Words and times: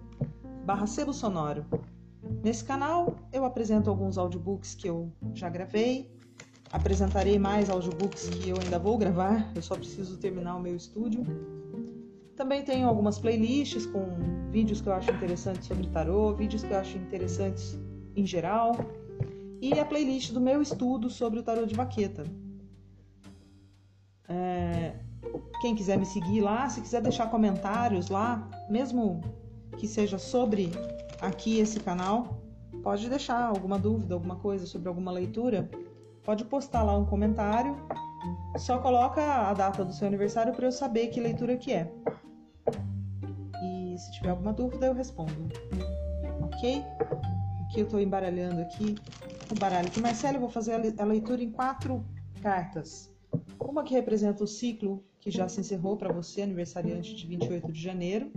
barra 0.65 0.87
sebo 0.87 1.13
sonoro. 1.13 1.67
Nesse 2.43 2.65
canal 2.65 3.15
eu 3.31 3.45
apresento 3.45 3.91
alguns 3.91 4.17
audiobooks 4.17 4.75
que 4.75 4.89
eu 4.89 5.13
já 5.35 5.51
gravei, 5.51 6.11
apresentarei 6.73 7.39
mais 7.39 7.69
audiobooks 7.69 8.31
que 8.31 8.49
eu 8.49 8.57
ainda 8.59 8.79
vou 8.79 8.97
gravar, 8.97 9.53
eu 9.55 9.61
só 9.61 9.75
preciso 9.75 10.17
terminar 10.17 10.57
o 10.57 10.63
meu 10.63 10.75
estúdio. 10.75 11.27
Também 12.37 12.65
tenho 12.65 12.89
algumas 12.89 13.19
playlists 13.19 13.85
com 13.85 14.49
vídeos 14.51 14.81
que 14.81 14.89
eu 14.89 14.95
acho 14.95 15.11
interessantes 15.11 15.69
sobre 15.69 15.89
tarô, 15.89 16.35
vídeos 16.35 16.63
que 16.63 16.73
eu 16.73 16.79
acho 16.79 16.97
interessantes 16.97 17.79
em 18.17 18.25
geral 18.25 18.73
e 19.61 19.79
a 19.79 19.85
playlist 19.85 20.33
do 20.33 20.41
meu 20.41 20.61
estudo 20.61 21.11
sobre 21.11 21.41
o 21.41 21.43
tarô 21.43 21.67
de 21.67 21.75
vaqueta. 21.75 22.25
É, 24.29 24.95
quem 25.61 25.75
quiser 25.75 25.99
me 25.99 26.07
seguir 26.07 26.41
lá, 26.41 26.69
se 26.69 26.81
quiser 26.81 27.01
deixar 27.01 27.31
comentários 27.31 28.09
lá, 28.09 28.49
mesmo 28.69 29.21
que 29.77 29.87
seja 29.87 30.19
sobre 30.19 30.71
aqui 31.21 31.59
esse 31.59 31.81
canal, 31.81 32.43
pode 32.83 33.09
deixar 33.09 33.43
alguma 33.43 33.79
dúvida, 33.79 34.15
alguma 34.15 34.37
coisa 34.37 34.67
sobre 34.67 34.89
alguma 34.89 35.11
leitura, 35.11 35.69
pode 36.23 36.45
postar 36.45 36.83
lá 36.83 36.97
um 36.97 37.05
comentário. 37.05 37.77
Só 38.57 38.79
coloca 38.79 39.23
a 39.23 39.53
data 39.53 39.85
do 39.85 39.93
seu 39.93 40.07
aniversário 40.07 40.53
para 40.55 40.67
eu 40.67 40.73
saber 40.73 41.09
que 41.09 41.21
leitura 41.21 41.57
que 41.57 41.73
é. 41.73 41.93
E 43.63 43.99
se 43.99 44.13
tiver 44.13 44.31
alguma 44.31 44.53
dúvida 44.53 44.87
eu 44.87 44.95
respondo. 44.95 45.33
OK? 46.43 46.85
Aqui 47.65 47.81
eu 47.81 47.85
estou 47.85 48.01
embaralhando 48.01 48.61
aqui 48.61 48.95
o 49.51 49.55
baralho 49.55 49.91
de 49.91 50.01
Marcelo, 50.01 50.37
eu 50.37 50.41
vou 50.41 50.49
fazer 50.49 50.73
a 50.99 51.05
leitura 51.05 51.43
em 51.43 51.51
quatro 51.51 52.05
cartas. 52.43 53.13
Uma 53.59 53.83
que 53.83 53.95
representa 53.95 54.45
o 54.45 54.47
ciclo 54.47 55.05
que 55.21 55.31
já 55.31 55.49
se 55.49 55.61
encerrou 55.61 55.97
para 55.97 56.13
você, 56.13 56.43
aniversariante 56.43 57.15
de 57.15 57.27
28 57.27 57.73
de 57.73 57.81
janeiro. 57.81 58.31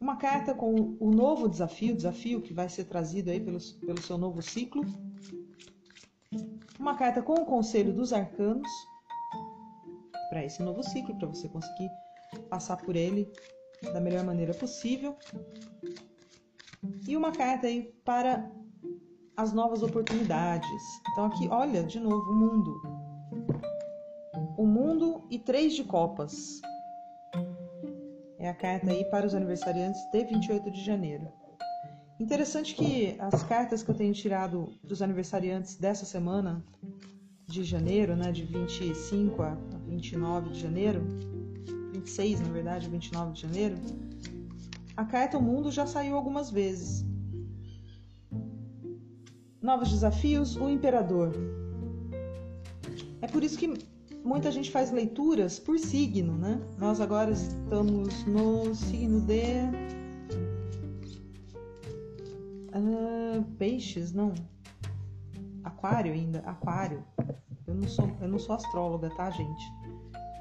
Uma 0.00 0.16
carta 0.16 0.54
com 0.54 0.96
o 0.98 1.10
novo 1.10 1.48
desafio, 1.48 1.96
desafio 1.96 2.42
que 2.42 2.52
vai 2.52 2.68
ser 2.68 2.84
trazido 2.84 3.30
aí 3.30 3.40
pelo, 3.40 3.58
pelo 3.80 4.02
seu 4.02 4.18
novo 4.18 4.42
ciclo. 4.42 4.84
Uma 6.78 6.96
carta 6.96 7.22
com 7.22 7.34
o 7.34 7.46
conselho 7.46 7.92
dos 7.92 8.12
arcanos 8.12 8.68
para 10.28 10.44
esse 10.44 10.62
novo 10.62 10.82
ciclo, 10.82 11.16
para 11.18 11.28
você 11.28 11.48
conseguir 11.48 11.90
passar 12.48 12.76
por 12.78 12.96
ele 12.96 13.30
da 13.92 14.00
melhor 14.00 14.24
maneira 14.24 14.54
possível. 14.54 15.16
E 17.06 17.16
uma 17.16 17.32
carta 17.32 17.66
aí 17.66 17.94
para 18.04 18.50
as 19.36 19.52
novas 19.52 19.82
oportunidades. 19.82 20.82
Então 21.10 21.26
aqui, 21.26 21.48
olha, 21.48 21.82
de 21.82 21.98
novo, 21.98 22.30
o 22.30 22.34
mundo. 22.34 22.82
O 24.56 24.66
mundo 24.66 25.22
e 25.30 25.38
três 25.38 25.74
de 25.74 25.84
copas. 25.84 26.60
É 28.38 28.48
a 28.48 28.54
carta 28.54 28.90
aí 28.90 29.04
para 29.04 29.26
os 29.26 29.34
aniversariantes 29.34 30.00
de 30.10 30.24
28 30.24 30.70
de 30.70 30.84
janeiro. 30.84 31.28
Interessante 32.18 32.74
que 32.74 33.16
as 33.18 33.42
cartas 33.44 33.82
que 33.82 33.90
eu 33.90 33.94
tenho 33.94 34.12
tirado 34.12 34.68
dos 34.82 35.00
aniversariantes 35.00 35.76
dessa 35.76 36.04
semana 36.04 36.64
de 37.46 37.64
janeiro, 37.64 38.16
né, 38.16 38.30
de 38.32 38.44
25 38.44 39.42
a 39.42 39.56
29 39.86 40.50
de 40.50 40.60
janeiro, 40.60 41.02
26 41.92 42.40
na 42.40 42.48
verdade, 42.48 42.88
29 42.88 43.32
de 43.32 43.42
janeiro, 43.42 43.76
a 44.96 45.04
carta 45.04 45.38
O 45.38 45.42
Mundo 45.42 45.70
já 45.70 45.86
saiu 45.86 46.16
algumas 46.16 46.50
vezes. 46.50 47.04
Novos 49.62 49.90
desafios, 49.90 50.56
o 50.56 50.68
imperador. 50.68 51.32
É 53.20 53.28
por 53.28 53.44
isso 53.44 53.56
que 53.56 53.72
muita 54.24 54.50
gente 54.50 54.70
faz 54.72 54.90
leituras 54.90 55.60
por 55.60 55.78
signo, 55.78 56.36
né? 56.36 56.60
Nós 56.78 57.00
agora 57.00 57.30
estamos 57.30 58.24
no 58.24 58.74
signo 58.74 59.20
de 59.20 59.42
uh, 62.74 63.44
peixes, 63.56 64.12
não? 64.12 64.34
Aquário 65.62 66.12
ainda, 66.12 66.40
aquário. 66.40 67.04
Eu 67.64 67.74
não 67.74 67.88
sou, 67.88 68.10
eu 68.20 68.28
não 68.28 68.40
sou 68.40 68.56
astróloga, 68.56 69.10
tá, 69.10 69.30
gente? 69.30 69.62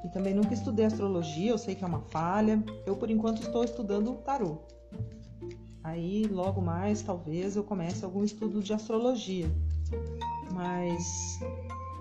E 0.03 0.09
também 0.09 0.33
nunca 0.33 0.53
estudei 0.53 0.85
astrologia, 0.85 1.51
eu 1.51 1.59
sei 1.59 1.75
que 1.75 1.83
é 1.83 1.87
uma 1.87 2.01
falha. 2.01 2.63
Eu 2.87 2.95
por 2.95 3.11
enquanto 3.11 3.43
estou 3.43 3.63
estudando 3.63 4.15
tarô. 4.15 4.57
Aí 5.83 6.25
logo 6.27 6.61
mais 6.61 7.01
talvez 7.01 7.55
eu 7.55 7.63
comece 7.63 8.05
algum 8.05 8.23
estudo 8.23 8.61
de 8.61 8.73
astrologia. 8.73 9.51
Mas 10.53 11.39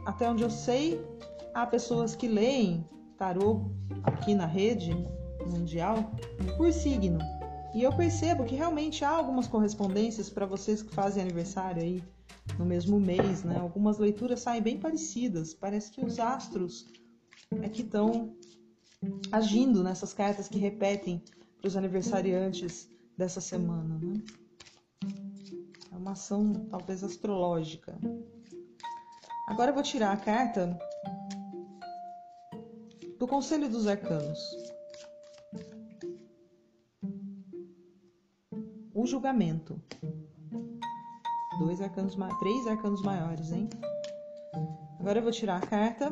até 0.05 0.31
onde 0.31 0.43
eu 0.43 0.51
sei, 0.51 1.01
há 1.55 1.67
pessoas 1.67 2.15
que 2.15 2.29
leem 2.29 2.85
tarô 3.17 3.71
aqui 4.03 4.35
na 4.35 4.47
rede 4.47 4.93
mundial 5.47 6.11
por 6.57 6.73
signo. 6.73 7.19
E 7.75 7.83
eu 7.83 7.93
percebo 7.93 8.45
que 8.45 8.55
realmente 8.55 9.05
há 9.05 9.11
algumas 9.11 9.47
correspondências 9.47 10.29
para 10.29 10.45
vocês 10.45 10.83
que 10.83 10.93
fazem 10.93 11.23
aniversário 11.23 11.83
aí 11.83 12.03
no 12.59 12.65
mesmo 12.65 12.99
mês, 12.99 13.45
né? 13.45 13.57
Algumas 13.59 13.99
leituras 13.99 14.41
saem 14.41 14.61
bem 14.61 14.79
parecidas. 14.79 15.55
Parece 15.55 15.91
que 15.93 16.05
os 16.05 16.19
astros 16.19 16.87
é 17.63 17.69
que 17.69 17.83
estão 17.83 18.35
agindo 19.31 19.83
nessas 19.83 20.13
cartas 20.13 20.49
que 20.49 20.59
repetem 20.59 21.23
para 21.61 21.69
os 21.69 21.77
aniversariantes 21.77 22.91
dessa 23.17 23.41
semana. 23.41 23.99
Né? 23.99 24.23
É 25.93 25.97
uma 25.97 26.13
ação 26.13 26.53
talvez 26.71 27.03
astrológica. 27.05 27.99
Agora 29.47 29.71
eu 29.71 29.75
vou 29.75 29.83
tirar 29.83 30.13
a 30.13 30.17
carta 30.17 30.79
do 33.19 33.27
Conselho 33.27 33.69
dos 33.69 33.87
Arcanos. 33.87 34.39
O 38.95 39.07
julgamento. 39.07 39.81
Dois 41.59 41.81
arcanos, 41.81 42.17
três 42.39 42.67
arcanos 42.67 43.03
maiores, 43.03 43.53
hein? 43.53 43.69
Agora 44.99 45.19
eu 45.19 45.23
vou 45.23 45.33
tirar 45.33 45.57
a 45.57 45.67
carta 45.67 46.11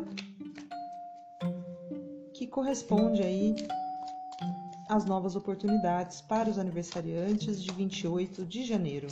que 2.34 2.46
corresponde 2.46 3.22
aí 3.22 3.54
às 4.88 5.04
novas 5.04 5.36
oportunidades 5.36 6.20
para 6.22 6.48
os 6.48 6.58
aniversariantes 6.58 7.62
de 7.62 7.70
28 7.72 8.44
de 8.46 8.64
janeiro. 8.64 9.06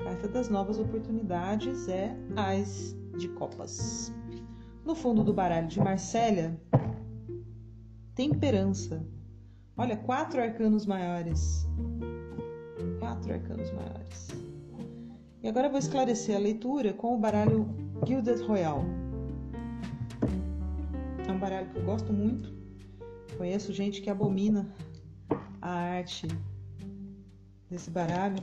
A 0.00 0.04
carta 0.04 0.28
das 0.28 0.48
novas 0.48 0.78
oportunidades 0.78 1.88
é 1.88 2.16
As 2.36 2.96
de 3.16 3.28
Copas. 3.28 4.12
No 4.84 4.94
fundo 4.94 5.22
do 5.22 5.32
baralho 5.32 5.68
de 5.68 5.80
Marcélia, 5.80 6.60
Temperança. 8.14 9.06
Olha, 9.76 9.96
quatro 9.96 10.40
arcanos 10.40 10.86
maiores. 10.86 11.68
Quatro 12.98 13.32
arcanos 13.32 13.70
maiores. 13.72 14.28
E 15.42 15.48
agora 15.48 15.68
vou 15.68 15.78
esclarecer 15.78 16.34
a 16.34 16.38
leitura 16.38 16.92
com 16.94 17.14
o 17.14 17.18
baralho 17.18 17.68
Gilded 18.06 18.42
Royal 18.42 19.05
baralho 21.46 21.68
que 21.68 21.78
eu 21.78 21.84
gosto 21.84 22.12
muito. 22.12 22.52
Conheço 23.38 23.72
gente 23.72 24.02
que 24.02 24.10
abomina 24.10 24.66
a 25.62 25.70
arte 25.70 26.26
desse 27.70 27.88
baralho, 27.88 28.40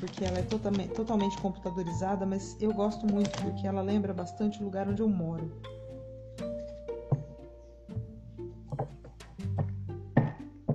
porque 0.00 0.24
ela 0.24 0.38
é 0.38 0.42
totalmente, 0.42 0.94
totalmente 0.94 1.36
computadorizada, 1.38 2.24
mas 2.24 2.56
eu 2.58 2.72
gosto 2.72 3.06
muito 3.06 3.30
porque 3.42 3.66
ela 3.66 3.82
lembra 3.82 4.14
bastante 4.14 4.62
o 4.62 4.64
lugar 4.64 4.88
onde 4.88 5.02
eu 5.02 5.08
moro. 5.08 5.52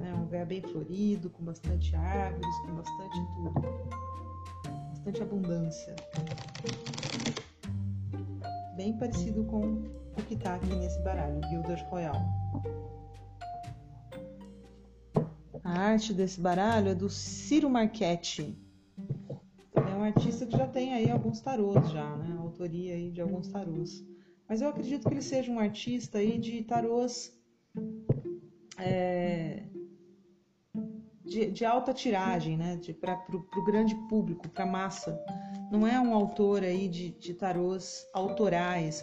É 0.04 0.14
um 0.14 0.22
lugar 0.22 0.46
bem 0.46 0.62
florido, 0.62 1.32
com 1.32 1.44
bastante 1.44 1.96
árvores, 1.96 2.56
com 2.58 2.76
bastante 2.76 3.18
tudo. 3.36 3.54
Bastante 4.90 5.24
abundância. 5.24 5.96
Bem 8.76 8.96
parecido 8.98 9.44
com 9.46 10.01
o 10.22 10.26
que 10.26 10.36
está 10.36 10.56
aqui 10.56 10.74
nesse 10.76 11.02
baralho, 11.02 11.42
Gilded 11.50 11.84
Royal. 11.86 12.16
A 15.64 15.80
arte 15.80 16.14
desse 16.14 16.40
baralho 16.40 16.90
é 16.90 16.96
do 16.96 17.10
Ciro 17.10 17.70
Marchetti. 17.70 18.58
um 19.76 20.04
artista 20.04 20.46
que 20.46 20.58
já 20.58 20.68
tem 20.68 20.94
aí 20.94 21.10
alguns 21.10 21.40
tarôs 21.42 21.90
já, 21.90 22.16
né? 22.18 22.36
A 22.38 22.42
autoria 22.42 22.94
aí 22.94 23.12
de 23.12 23.22
alguns 23.22 23.48
tarôs. 23.48 24.04
Mas 24.48 24.62
eu 24.62 24.70
acredito 24.70 25.08
que 25.08 25.14
ele 25.14 25.22
seja 25.22 25.52
um 25.52 25.60
artista 25.60 26.18
aí 26.18 26.38
de 26.38 26.64
tarôs 26.64 27.36
é, 28.78 29.64
de, 31.24 31.52
de, 31.52 31.66
alta 31.66 31.94
tiragem, 31.94 32.58
né? 32.58 32.80
Para 33.00 33.18
o 33.36 33.64
grande 33.64 33.96
público, 34.08 34.50
para 34.50 34.66
massa. 34.66 35.20
Não 35.72 35.88
é 35.88 36.00
um 36.00 36.14
autor 36.14 36.64
aí 36.64 36.88
de, 36.90 37.12
de 37.12 37.34
tarôs 37.34 38.06
autorais, 38.14 38.96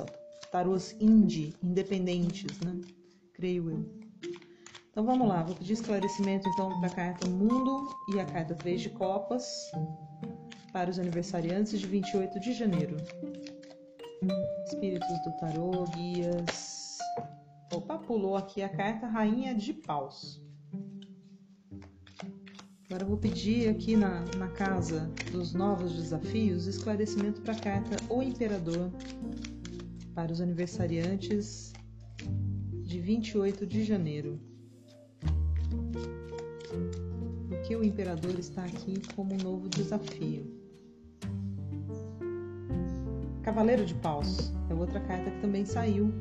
tarôs 0.50 0.96
indie, 1.00 1.54
independentes, 1.62 2.58
né? 2.60 2.80
Creio 3.34 3.70
eu. 3.70 3.98
Então 4.90 5.04
vamos 5.04 5.28
lá, 5.28 5.44
vou 5.44 5.54
pedir 5.54 5.74
esclarecimento 5.74 6.48
então 6.48 6.80
para 6.80 6.88
a 6.88 6.94
carta 6.94 7.28
Mundo 7.28 7.88
e 8.12 8.18
a 8.18 8.24
carta 8.24 8.54
3 8.54 8.80
de 8.80 8.90
Copas 8.90 9.70
para 10.72 10.90
os 10.90 10.98
aniversariantes 10.98 11.78
de 11.78 11.86
28 11.86 12.40
de 12.40 12.52
janeiro. 12.52 12.96
Espíritos 14.66 15.22
do 15.24 15.32
tarô, 15.38 15.84
guias. 15.94 16.98
Opa, 17.72 17.98
pulou 17.98 18.36
aqui 18.36 18.62
a 18.62 18.68
carta 18.68 19.06
Rainha 19.06 19.54
de 19.54 19.72
Paus. 19.72 20.42
Agora 22.86 23.02
eu 23.02 23.08
vou 23.08 23.18
pedir 23.18 23.68
aqui 23.68 23.96
na, 23.96 24.24
na 24.36 24.48
casa 24.48 25.12
dos 25.30 25.52
novos 25.52 25.94
desafios 25.94 26.66
esclarecimento 26.66 27.40
para 27.42 27.52
a 27.52 27.60
carta 27.60 27.96
O 28.08 28.22
Imperador 28.22 28.90
para 30.18 30.32
os 30.32 30.40
aniversariantes 30.40 31.72
de 32.82 32.98
28 32.98 33.64
de 33.64 33.84
janeiro. 33.84 34.40
Porque 37.48 37.76
o 37.76 37.84
Imperador 37.84 38.36
está 38.36 38.64
aqui 38.64 39.00
como 39.14 39.34
um 39.34 39.36
novo 39.36 39.68
desafio. 39.68 40.44
Cavaleiro 43.42 43.86
de 43.86 43.94
Paus 43.94 44.52
é 44.68 44.74
outra 44.74 44.98
carta 44.98 45.30
que 45.30 45.40
também 45.40 45.64
saiu 45.64 46.12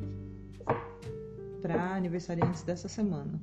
para 1.60 1.96
aniversariantes 1.96 2.62
dessa 2.62 2.88
semana. 2.88 3.42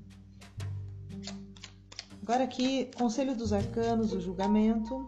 Agora 2.22 2.46
aqui, 2.46 2.90
Conselho 2.96 3.36
dos 3.36 3.52
Arcanos, 3.52 4.14
o 4.14 4.22
julgamento. 4.22 5.06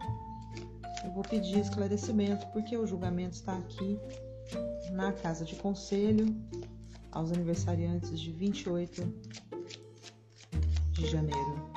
Eu 1.02 1.10
vou 1.12 1.22
pedir 1.22 1.58
esclarecimento 1.58 2.46
porque 2.48 2.76
o 2.76 2.86
julgamento 2.86 3.36
está 3.36 3.56
aqui 3.56 3.98
na 4.92 5.12
casa 5.12 5.44
de 5.44 5.56
conselho 5.56 6.26
aos 7.12 7.32
aniversariantes 7.32 8.18
de 8.18 8.32
28 8.32 9.02
de 10.92 11.06
janeiro. 11.06 11.68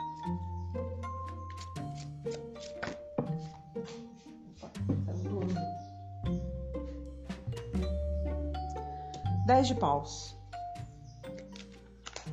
Dez 9.46 9.68
de 9.68 9.76
paus. 9.76 10.38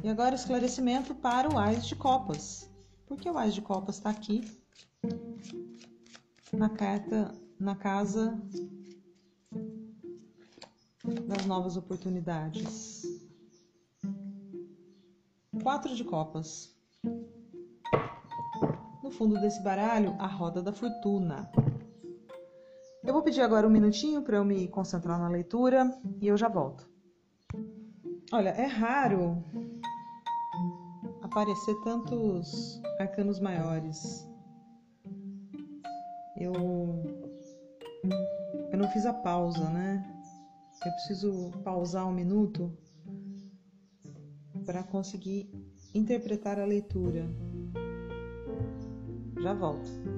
E 0.03 0.09
agora 0.09 0.35
esclarecimento 0.35 1.15
para 1.15 1.53
o 1.53 1.59
Ás 1.59 1.87
de 1.87 1.97
Copas. 1.97 2.71
Por 3.07 3.19
que 3.19 3.29
o 3.29 3.37
Ás 3.37 3.55
de 3.55 3.61
Copas 3.61 3.97
está 3.97 4.11
aqui 4.11 4.43
na 6.53 6.69
carta, 6.69 7.33
na 7.59 7.75
casa 7.75 8.41
das 11.29 11.45
novas 11.45 11.77
oportunidades. 11.77 13.03
Quatro 15.63 15.95
de 15.95 16.03
copas. 16.03 16.75
No 19.03 19.11
fundo 19.11 19.39
desse 19.39 19.63
baralho, 19.63 20.17
a 20.19 20.27
roda 20.27 20.63
da 20.63 20.73
fortuna. 20.73 21.51
Eu 23.05 23.13
vou 23.13 23.23
pedir 23.23 23.43
agora 23.43 23.67
um 23.67 23.71
minutinho 23.71 24.23
para 24.23 24.39
eu 24.39 24.45
me 24.45 24.69
concentrar 24.69 25.19
na 25.19 25.29
leitura 25.29 25.95
e 26.21 26.27
eu 26.27 26.37
já 26.37 26.49
volto. 26.49 26.89
Olha, 28.33 28.51
é 28.51 28.67
raro 28.67 29.45
aparecer 31.23 31.75
tantos 31.85 32.81
arcanos 32.99 33.39
maiores. 33.39 34.27
Eu 36.37 36.55
eu 38.71 38.79
não 38.79 38.89
fiz 38.91 39.05
a 39.05 39.13
pausa, 39.13 39.69
né? 39.71 40.18
Eu 40.85 40.93
preciso 40.93 41.51
pausar 41.65 42.07
um 42.07 42.13
minuto 42.13 42.73
para 44.65 44.83
conseguir 44.85 45.51
interpretar 45.95 46.59
a 46.59 46.65
leitura. 46.65 47.27
Já 49.41 49.55
volto. 49.55 50.18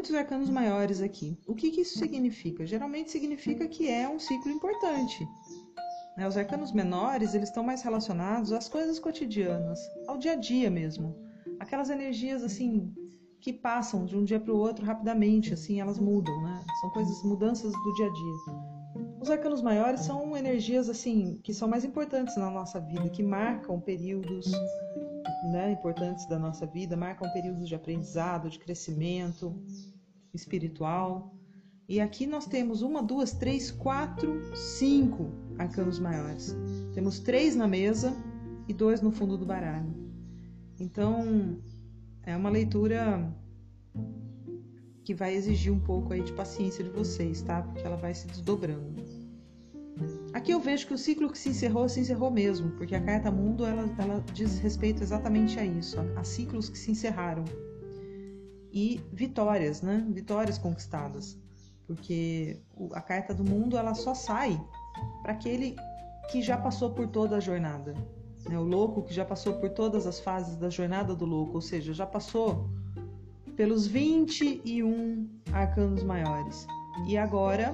Muitos 0.00 0.14
arcanos 0.14 0.48
maiores 0.48 1.02
aqui. 1.02 1.38
O 1.46 1.54
que, 1.54 1.70
que 1.70 1.82
isso 1.82 1.98
significa? 1.98 2.64
Geralmente 2.64 3.10
significa 3.10 3.68
que 3.68 3.86
é 3.86 4.08
um 4.08 4.18
ciclo 4.18 4.50
importante. 4.50 5.28
Né? 6.16 6.26
Os 6.26 6.38
arcanos 6.38 6.72
menores, 6.72 7.34
eles 7.34 7.50
estão 7.50 7.62
mais 7.62 7.82
relacionados 7.82 8.50
às 8.50 8.66
coisas 8.66 8.98
cotidianas, 8.98 9.78
ao 10.08 10.16
dia 10.16 10.32
a 10.32 10.36
dia 10.36 10.70
mesmo. 10.70 11.14
Aquelas 11.58 11.90
energias, 11.90 12.42
assim, 12.42 12.94
que 13.42 13.52
passam 13.52 14.06
de 14.06 14.16
um 14.16 14.24
dia 14.24 14.40
para 14.40 14.54
o 14.54 14.56
outro 14.56 14.86
rapidamente, 14.86 15.52
assim, 15.52 15.82
elas 15.82 15.98
mudam, 15.98 16.42
né? 16.44 16.64
São 16.80 16.88
coisas, 16.88 17.22
mudanças 17.22 17.70
do 17.70 17.92
dia 17.92 18.06
a 18.06 18.10
dia. 18.10 19.14
Os 19.20 19.28
arcanos 19.28 19.60
maiores 19.60 20.00
são 20.00 20.34
energias, 20.34 20.88
assim, 20.88 21.38
que 21.42 21.52
são 21.52 21.68
mais 21.68 21.84
importantes 21.84 22.38
na 22.38 22.50
nossa 22.50 22.80
vida, 22.80 23.06
que 23.10 23.22
marcam 23.22 23.78
períodos 23.78 24.50
né, 25.52 25.72
importantes 25.72 26.26
da 26.26 26.38
nossa 26.38 26.66
vida, 26.66 26.96
marcam 26.96 27.30
períodos 27.32 27.68
de 27.68 27.74
aprendizado, 27.74 28.48
de 28.48 28.58
crescimento 28.58 29.54
espiritual. 30.32 31.34
E 31.88 32.00
aqui 32.00 32.26
nós 32.26 32.46
temos 32.46 32.82
uma, 32.82 33.02
duas, 33.02 33.32
três, 33.32 33.70
quatro, 33.70 34.54
cinco 34.54 35.30
arcanos 35.58 35.98
maiores. 35.98 36.56
Temos 36.94 37.18
três 37.18 37.56
na 37.56 37.66
mesa 37.66 38.16
e 38.68 38.72
dois 38.72 39.00
no 39.00 39.10
fundo 39.10 39.36
do 39.36 39.44
baralho. 39.44 39.92
Então, 40.78 41.58
é 42.22 42.36
uma 42.36 42.48
leitura 42.48 43.34
que 45.04 45.14
vai 45.14 45.34
exigir 45.34 45.72
um 45.72 45.80
pouco 45.80 46.12
aí 46.12 46.22
de 46.22 46.32
paciência 46.32 46.84
de 46.84 46.90
vocês, 46.90 47.42
tá? 47.42 47.62
Porque 47.62 47.80
ela 47.80 47.96
vai 47.96 48.14
se 48.14 48.26
desdobrando. 48.28 49.02
Aqui 50.32 50.52
eu 50.52 50.60
vejo 50.60 50.86
que 50.86 50.94
o 50.94 50.98
ciclo 50.98 51.30
que 51.30 51.38
se 51.38 51.48
encerrou, 51.48 51.88
se 51.88 52.00
encerrou 52.00 52.30
mesmo, 52.30 52.70
porque 52.70 52.94
a 52.94 53.00
carta 53.00 53.30
mundo 53.30 53.66
ela, 53.66 53.92
ela 53.98 54.24
diz 54.32 54.58
respeito 54.58 55.02
exatamente 55.02 55.58
a 55.58 55.64
isso, 55.64 55.98
a, 55.98 56.20
a 56.20 56.24
ciclos 56.24 56.68
que 56.68 56.78
se 56.78 56.92
encerraram. 56.92 57.44
E 58.72 59.00
vitórias, 59.12 59.82
né? 59.82 60.04
Vitórias 60.08 60.58
conquistadas. 60.58 61.38
Porque 61.86 62.60
a 62.92 63.00
carta 63.00 63.34
do 63.34 63.44
mundo 63.44 63.76
ela 63.76 63.94
só 63.94 64.14
sai 64.14 64.60
para 65.22 65.32
aquele 65.32 65.76
que 66.30 66.40
já 66.40 66.56
passou 66.56 66.90
por 66.90 67.08
toda 67.08 67.36
a 67.36 67.40
jornada. 67.40 67.94
Né? 68.48 68.58
O 68.58 68.62
louco 68.62 69.02
que 69.02 69.12
já 69.12 69.24
passou 69.24 69.54
por 69.54 69.70
todas 69.70 70.06
as 70.06 70.20
fases 70.20 70.56
da 70.56 70.70
jornada 70.70 71.14
do 71.14 71.24
louco, 71.24 71.54
ou 71.54 71.60
seja, 71.60 71.92
já 71.92 72.06
passou 72.06 72.70
pelos 73.56 73.86
21 73.86 75.28
arcanos 75.52 76.02
maiores. 76.02 76.66
E 77.06 77.18
agora 77.18 77.72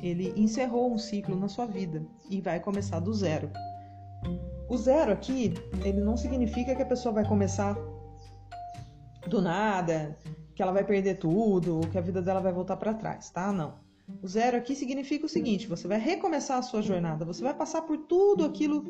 ele 0.00 0.32
encerrou 0.36 0.92
um 0.92 0.98
ciclo 0.98 1.38
na 1.38 1.48
sua 1.48 1.66
vida 1.66 2.06
e 2.30 2.40
vai 2.40 2.60
começar 2.60 3.00
do 3.00 3.12
zero. 3.12 3.50
O 4.68 4.76
zero 4.76 5.12
aqui, 5.12 5.54
ele 5.84 6.00
não 6.00 6.16
significa 6.16 6.74
que 6.74 6.82
a 6.82 6.86
pessoa 6.86 7.14
vai 7.14 7.26
começar 7.26 7.76
do 9.26 9.40
nada, 9.40 10.18
que 10.54 10.62
ela 10.62 10.72
vai 10.72 10.84
perder 10.84 11.18
tudo, 11.18 11.80
que 11.90 11.98
a 11.98 12.00
vida 12.00 12.22
dela 12.22 12.40
vai 12.40 12.52
voltar 12.52 12.76
para 12.76 12.94
trás, 12.94 13.30
tá? 13.30 13.52
Não. 13.52 13.78
O 14.22 14.26
zero 14.26 14.56
aqui 14.56 14.74
significa 14.74 15.26
o 15.26 15.28
seguinte: 15.28 15.66
você 15.66 15.86
vai 15.86 15.98
recomeçar 15.98 16.58
a 16.58 16.62
sua 16.62 16.82
jornada, 16.82 17.24
você 17.24 17.42
vai 17.42 17.54
passar 17.54 17.82
por 17.82 17.98
tudo 17.98 18.44
aquilo 18.44 18.84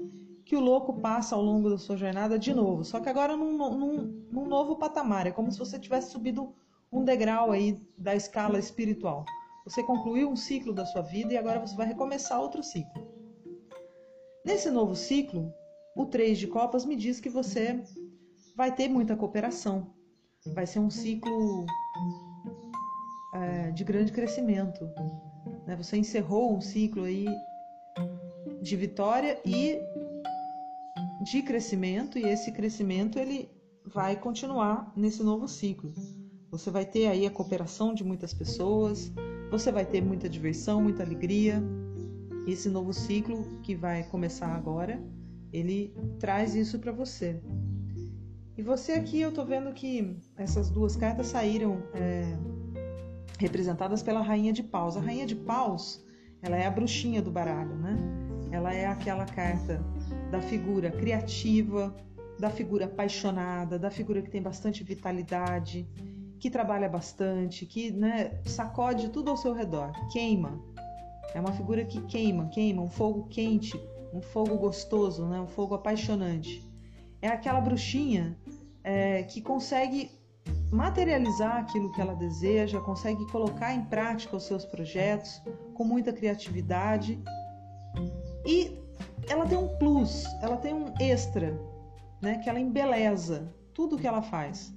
que 0.44 0.56
o 0.56 0.60
louco 0.60 0.94
passa 0.94 1.34
ao 1.34 1.42
longo 1.42 1.68
da 1.68 1.76
sua 1.76 1.96
jornada 1.96 2.38
de 2.38 2.54
novo, 2.54 2.84
só 2.84 3.00
que 3.00 3.08
agora 3.08 3.36
num, 3.36 3.56
num, 3.56 4.26
num 4.30 4.46
novo 4.46 4.76
patamar. 4.76 5.26
É 5.26 5.30
como 5.30 5.52
se 5.52 5.58
você 5.58 5.78
tivesse 5.78 6.10
subido 6.10 6.54
um 6.90 7.04
degrau 7.04 7.50
aí 7.50 7.78
da 7.96 8.14
escala 8.14 8.58
espiritual. 8.58 9.26
Você 9.64 9.82
concluiu 9.82 10.30
um 10.30 10.36
ciclo 10.36 10.72
da 10.72 10.86
sua 10.86 11.02
vida 11.02 11.34
e 11.34 11.36
agora 11.36 11.60
você 11.60 11.76
vai 11.76 11.86
recomeçar 11.86 12.40
outro 12.40 12.62
ciclo. 12.62 13.06
Nesse 14.42 14.70
novo 14.70 14.96
ciclo, 14.96 15.52
o 15.94 16.06
3 16.06 16.38
de 16.38 16.46
Copas 16.46 16.86
me 16.86 16.96
diz 16.96 17.20
que 17.20 17.28
você 17.28 17.82
vai 18.56 18.74
ter 18.74 18.88
muita 18.88 19.14
cooperação. 19.14 19.92
Vai 20.54 20.66
ser 20.66 20.78
um 20.78 20.90
ciclo 20.90 21.66
é, 23.34 23.70
de 23.70 23.84
grande 23.84 24.12
crescimento. 24.12 24.84
Né? 25.66 25.76
Você 25.76 25.96
encerrou 25.96 26.56
um 26.56 26.60
ciclo 26.60 27.04
aí 27.04 27.26
de 28.62 28.76
vitória 28.76 29.40
e 29.44 29.78
de 31.22 31.42
crescimento 31.42 32.18
e 32.18 32.24
esse 32.24 32.52
crescimento 32.52 33.18
ele 33.18 33.50
vai 33.84 34.16
continuar 34.16 34.92
nesse 34.96 35.22
novo 35.22 35.48
ciclo. 35.48 35.92
Você 36.50 36.70
vai 36.70 36.84
ter 36.84 37.08
aí 37.08 37.26
a 37.26 37.30
cooperação 37.30 37.94
de 37.94 38.02
muitas 38.02 38.32
pessoas, 38.32 39.12
você 39.50 39.70
vai 39.70 39.84
ter 39.84 40.02
muita 40.02 40.28
diversão, 40.28 40.82
muita 40.82 41.02
alegria. 41.02 41.62
Esse 42.46 42.68
novo 42.68 42.92
ciclo 42.92 43.60
que 43.62 43.74
vai 43.74 44.04
começar 44.04 44.48
agora, 44.48 45.02
ele 45.52 45.94
traz 46.18 46.54
isso 46.54 46.78
para 46.78 46.92
você. 46.92 47.40
E 48.58 48.62
você 48.62 48.94
aqui, 48.94 49.20
eu 49.20 49.30
tô 49.30 49.44
vendo 49.44 49.72
que 49.72 50.18
essas 50.36 50.68
duas 50.68 50.96
cartas 50.96 51.28
saíram 51.28 51.80
é, 51.94 52.36
representadas 53.38 54.02
pela 54.02 54.20
Rainha 54.20 54.52
de 54.52 54.64
Paus. 54.64 54.96
A 54.96 55.00
Rainha 55.00 55.24
de 55.24 55.36
Paus, 55.36 56.04
ela 56.42 56.56
é 56.56 56.66
a 56.66 56.70
bruxinha 56.70 57.22
do 57.22 57.30
baralho, 57.30 57.76
né? 57.76 57.96
Ela 58.50 58.74
é 58.74 58.84
aquela 58.84 59.24
carta 59.26 59.80
da 60.32 60.40
figura 60.40 60.90
criativa, 60.90 61.94
da 62.36 62.50
figura 62.50 62.86
apaixonada, 62.86 63.78
da 63.78 63.92
figura 63.92 64.20
que 64.20 64.28
tem 64.28 64.42
bastante 64.42 64.82
vitalidade, 64.82 65.88
que 66.40 66.50
trabalha 66.50 66.88
bastante, 66.88 67.64
que 67.64 67.92
né, 67.92 68.40
sacode 68.44 69.10
tudo 69.10 69.30
ao 69.30 69.36
seu 69.36 69.52
redor, 69.52 69.92
queima. 70.10 70.60
É 71.32 71.38
uma 71.38 71.52
figura 71.52 71.84
que 71.84 72.00
queima, 72.06 72.48
queima, 72.48 72.82
um 72.82 72.90
fogo 72.90 73.28
quente, 73.28 73.80
um 74.12 74.20
fogo 74.20 74.56
gostoso, 74.56 75.26
né, 75.26 75.40
um 75.40 75.46
fogo 75.46 75.76
apaixonante. 75.76 76.66
É 77.20 77.28
aquela 77.28 77.60
bruxinha 77.60 78.36
é, 78.88 79.22
que 79.22 79.42
consegue 79.42 80.10
materializar 80.72 81.58
aquilo 81.58 81.92
que 81.92 82.00
ela 82.00 82.14
deseja, 82.14 82.80
consegue 82.80 83.22
colocar 83.30 83.74
em 83.74 83.84
prática 83.84 84.34
os 84.34 84.44
seus 84.44 84.64
projetos 84.64 85.42
com 85.74 85.84
muita 85.84 86.10
criatividade 86.10 87.22
e 88.46 88.80
ela 89.28 89.46
tem 89.46 89.58
um 89.58 89.68
plus, 89.76 90.24
ela 90.40 90.56
tem 90.56 90.72
um 90.72 90.94
extra, 90.98 91.60
né, 92.22 92.38
que 92.38 92.48
ela 92.48 92.58
embeleza 92.58 93.54
tudo 93.74 93.98
que 93.98 94.06
ela 94.06 94.22
faz. 94.22 94.74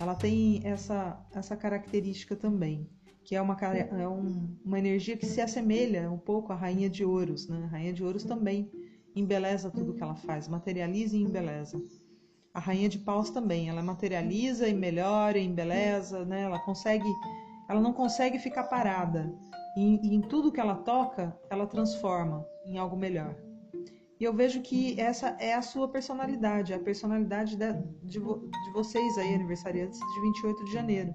Ela 0.00 0.16
tem 0.16 0.60
essa, 0.64 1.24
essa 1.32 1.56
característica 1.56 2.34
também, 2.34 2.90
que 3.22 3.36
é, 3.36 3.40
uma, 3.40 3.56
é 3.62 4.08
um, 4.08 4.58
uma 4.64 4.80
energia 4.80 5.16
que 5.16 5.26
se 5.26 5.40
assemelha 5.40 6.10
um 6.10 6.18
pouco 6.18 6.52
à 6.52 6.56
Rainha 6.56 6.90
de 6.90 7.04
Ouros. 7.04 7.48
Né? 7.48 7.62
A 7.62 7.68
Rainha 7.68 7.92
de 7.92 8.02
Ouros 8.02 8.24
também 8.24 8.68
embeleza 9.14 9.70
tudo 9.70 9.94
que 9.94 10.02
ela 10.02 10.16
faz, 10.16 10.48
materializa 10.48 11.16
e 11.16 11.22
embeleza. 11.22 11.80
A 12.54 12.60
Rainha 12.60 12.88
de 12.88 13.00
Paus 13.00 13.30
também, 13.30 13.68
ela 13.68 13.82
materializa 13.82 14.68
e 14.68 14.72
melhora, 14.72 15.36
e 15.36 15.44
embeleza, 15.44 16.24
né? 16.24 16.42
ela 16.42 16.60
consegue, 16.60 17.08
ela 17.68 17.80
não 17.80 17.92
consegue 17.92 18.38
ficar 18.38 18.64
parada. 18.64 19.34
E, 19.76 19.98
e 20.06 20.14
em 20.14 20.20
tudo 20.20 20.52
que 20.52 20.60
ela 20.60 20.76
toca, 20.76 21.36
ela 21.50 21.66
transforma 21.66 22.46
em 22.64 22.78
algo 22.78 22.96
melhor. 22.96 23.34
E 24.20 24.22
eu 24.22 24.32
vejo 24.32 24.62
que 24.62 24.98
essa 25.00 25.36
é 25.40 25.52
a 25.52 25.62
sua 25.62 25.88
personalidade, 25.88 26.72
a 26.72 26.78
personalidade 26.78 27.56
de, 27.56 27.72
de, 28.04 28.20
de 28.20 28.72
vocês 28.72 29.18
aí, 29.18 29.34
aniversariantes 29.34 29.98
de 29.98 30.20
28 30.20 30.64
de 30.64 30.72
janeiro. 30.72 31.14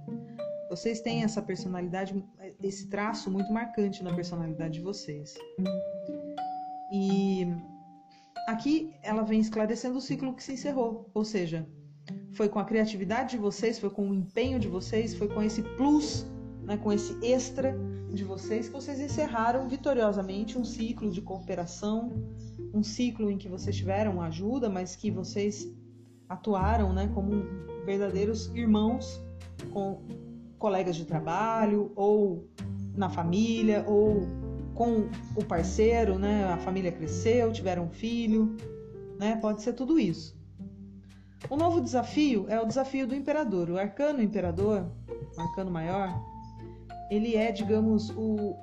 Vocês 0.69 0.99
têm 0.99 1.23
essa 1.23 1.41
personalidade, 1.41 2.21
esse 2.61 2.89
traço 2.89 3.31
muito 3.31 3.51
marcante 3.51 4.03
na 4.03 4.13
personalidade 4.13 4.73
de 4.73 4.81
vocês. 4.81 5.33
E 6.91 7.47
aqui 8.49 8.93
ela 9.01 9.23
vem 9.23 9.39
esclarecendo 9.39 9.97
o 9.97 10.01
ciclo 10.01 10.33
que 10.33 10.43
se 10.43 10.53
encerrou, 10.53 11.09
ou 11.13 11.23
seja, 11.23 11.67
foi 12.31 12.49
com 12.49 12.59
a 12.59 12.65
criatividade 12.65 13.31
de 13.31 13.37
vocês, 13.37 13.79
foi 13.79 13.89
com 13.89 14.09
o 14.09 14.13
empenho 14.13 14.59
de 14.59 14.67
vocês, 14.67 15.15
foi 15.15 15.27
com 15.27 15.41
esse 15.41 15.61
plus, 15.61 16.25
né, 16.63 16.77
com 16.77 16.91
esse 16.91 17.17
extra 17.25 17.77
de 18.11 18.23
vocês 18.23 18.67
que 18.67 18.73
vocês 18.73 18.99
encerraram 18.99 19.67
vitoriosamente 19.67 20.57
um 20.57 20.63
ciclo 20.63 21.11
de 21.11 21.21
cooperação, 21.21 22.11
um 22.73 22.83
ciclo 22.83 23.29
em 23.29 23.37
que 23.37 23.47
vocês 23.47 23.75
tiveram 23.75 24.21
ajuda, 24.21 24.69
mas 24.69 24.95
que 24.95 25.11
vocês 25.11 25.71
atuaram 26.27 26.93
né, 26.93 27.09
como 27.13 27.43
verdadeiros 27.85 28.47
irmãos 28.55 29.21
com 29.71 30.01
colegas 30.57 30.95
de 30.95 31.05
trabalho, 31.05 31.91
ou 31.95 32.47
na 32.95 33.09
família, 33.09 33.83
ou 33.87 34.21
com 34.79 35.09
o 35.35 35.43
parceiro, 35.43 36.17
né? 36.17 36.45
A 36.45 36.55
família 36.55 36.89
cresceu, 36.89 37.51
tiveram 37.51 37.83
um 37.83 37.89
filho, 37.89 38.55
né? 39.19 39.35
Pode 39.35 39.61
ser 39.61 39.73
tudo 39.73 39.99
isso. 39.99 40.33
O 41.49 41.57
novo 41.57 41.81
desafio 41.81 42.45
é 42.47 42.61
o 42.61 42.65
desafio 42.65 43.05
do 43.05 43.13
imperador. 43.13 43.69
O 43.69 43.77
arcano 43.77 44.23
imperador, 44.23 44.89
o 45.37 45.41
arcano 45.41 45.69
maior, 45.69 46.17
ele 47.11 47.35
é, 47.35 47.51
digamos, 47.51 48.09
o, 48.11 48.55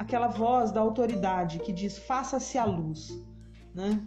aquela 0.00 0.26
voz 0.26 0.72
da 0.72 0.80
autoridade 0.80 1.60
que 1.60 1.72
diz 1.72 1.96
faça-se 1.96 2.58
a 2.58 2.64
luz, 2.64 3.16
né? 3.72 4.02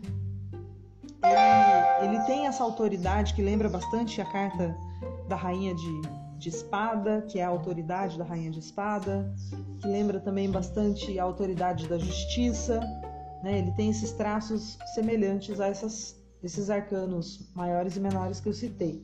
Ele, 2.02 2.16
ele, 2.18 2.26
tem 2.26 2.48
essa 2.48 2.66
autoridade 2.66 3.34
que 3.34 3.42
lembra 3.42 3.70
bastante 3.70 4.20
a 4.20 4.26
carta 4.26 4.76
da 5.30 5.38
rainha 5.38 5.74
de, 5.74 6.02
de 6.44 6.50
espada, 6.50 7.22
que 7.22 7.40
é 7.40 7.44
a 7.44 7.48
autoridade 7.48 8.18
da 8.18 8.26
rainha 8.26 8.52
de 8.52 8.60
espada, 8.60 9.34
que 9.80 9.88
lembra 9.88 10.20
também 10.20 10.52
bastante 10.52 11.18
a 11.18 11.24
autoridade 11.24 11.88
da 11.88 11.98
justiça, 11.98 12.82
né? 13.42 13.60
Ele 13.60 13.72
tem 13.72 13.90
esses 13.90 14.12
traços 14.12 14.78
semelhantes 14.94 15.62
a 15.62 15.68
essas, 15.68 16.22
esses 16.44 16.70
arcanos 16.70 17.50
maiores 17.56 17.96
e 17.96 18.02
menores 18.02 18.42
que 18.42 18.50
eu 18.50 18.54
citei. 18.54 19.02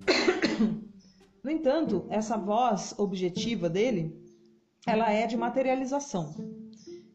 No 1.44 1.52
entanto, 1.52 2.04
essa 2.10 2.36
voz 2.36 2.92
objetiva 2.98 3.68
dele 3.68 4.20
ela 4.84 5.12
é 5.12 5.28
de 5.28 5.36
materialização. 5.36 6.34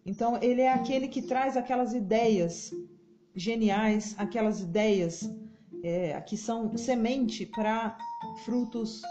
Então, 0.05 0.41
ele 0.41 0.62
é 0.62 0.72
aquele 0.72 1.10
que 1.10 1.22
traz 1.22 1.58
aquelas 1.58 1.93
ideias 1.93 2.72
geniais, 3.36 4.15
aquelas 4.17 4.62
ideias 4.62 5.29
é, 5.84 6.22
que 6.22 6.38
são 6.38 6.77
semente 6.77 7.46
para 7.46 7.98
frutos 8.46 9.01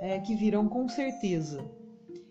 é, 0.00 0.18
que 0.20 0.34
virão 0.34 0.68
com 0.68 0.88
certeza. 0.88 1.64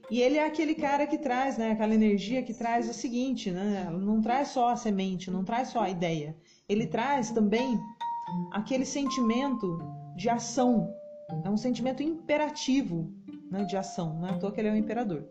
E 0.09 0.21
ele 0.21 0.37
é 0.37 0.45
aquele 0.45 0.73
cara 0.73 1.05
que 1.05 1.17
traz, 1.17 1.57
né, 1.57 1.71
aquela 1.71 1.93
energia 1.93 2.41
que 2.41 2.53
traz 2.53 2.89
o 2.89 2.93
seguinte, 2.93 3.51
né, 3.51 3.89
não 3.91 4.21
traz 4.21 4.49
só 4.49 4.69
a 4.69 4.75
semente, 4.75 5.29
não 5.29 5.43
traz 5.43 5.69
só 5.69 5.81
a 5.81 5.89
ideia. 5.89 6.35
Ele 6.67 6.87
traz 6.87 7.31
também 7.31 7.77
aquele 8.51 8.85
sentimento 8.85 9.79
de 10.15 10.29
ação. 10.29 10.93
É 11.43 11.49
um 11.49 11.57
sentimento 11.57 12.01
imperativo 12.01 13.11
né, 13.51 13.65
de 13.65 13.75
ação. 13.75 14.17
Não 14.19 14.27
é 14.27 14.31
à 14.31 14.37
toa 14.39 14.51
que 14.51 14.61
ele 14.61 14.69
é 14.69 14.71
o 14.71 14.77
imperador 14.77 15.27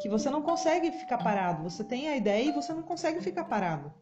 que 0.00 0.08
você 0.08 0.30
não 0.30 0.42
consegue 0.42 0.90
ficar 0.92 1.18
parado. 1.18 1.62
Você 1.62 1.84
tem 1.84 2.08
a 2.08 2.16
ideia 2.16 2.48
e 2.48 2.52
você 2.52 2.72
não 2.72 2.82
consegue 2.82 3.20
ficar 3.20 3.44
parado. 3.44 3.92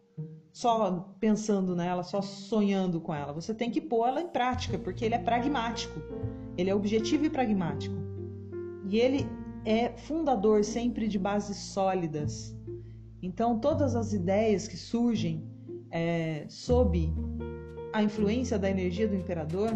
Só 0.53 1.15
pensando 1.21 1.77
nela, 1.77 2.03
só 2.03 2.23
sonhando 2.23 3.01
com 3.01 3.15
ela. 3.15 3.33
Você 3.33 3.53
tem 3.53 3.71
que 3.71 3.81
pôr 3.81 4.07
ela 4.07 4.21
em 4.21 4.29
prática, 4.29 4.79
porque 4.79 5.05
ele 5.05 5.15
é 5.15 5.19
pragmático. 5.19 6.01
Ele 6.57 6.71
é 6.71 6.75
objetivo 6.75 7.27
e 7.27 7.31
pragmático. 7.31 7.95
E 8.89 8.99
ele 8.99 9.27
é 9.65 9.91
fundador 9.91 10.65
sempre 10.65 11.09
de 11.09 11.19
bases 11.19 11.57
sólidas. 11.57 12.57
Então, 13.21 13.59
todas 13.59 13.95
as 13.95 14.13
ideias 14.13 14.67
que 14.69 14.77
surgem 14.77 15.45
é, 15.91 16.47
sob 16.49 17.13
a 17.93 18.03
influência 18.03 18.59
da 18.59 18.71
energia 18.71 19.09
do 19.09 19.15
imperador 19.15 19.71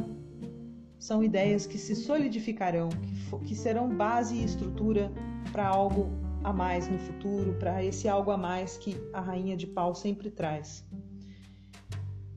são 0.99 1.25
ideias 1.25 1.67
que 1.67 1.79
se 1.79 1.97
solidificarão, 1.97 2.91
que, 2.91 3.47
que 3.47 3.55
serão 3.55 3.89
base 3.89 4.37
e 4.37 4.45
estrutura 4.45 5.11
para 5.51 5.67
algo 5.67 6.20
a 6.43 6.53
mais 6.53 6.89
no 6.89 6.99
futuro, 6.99 7.55
para 7.55 7.85
esse 7.85 8.09
algo 8.09 8.31
a 8.31 8.37
mais 8.37 8.77
que 8.77 8.97
a 9.13 9.21
rainha 9.21 9.57
de 9.57 9.67
pau 9.67 9.95
sempre 9.95 10.31
traz. 10.31 10.85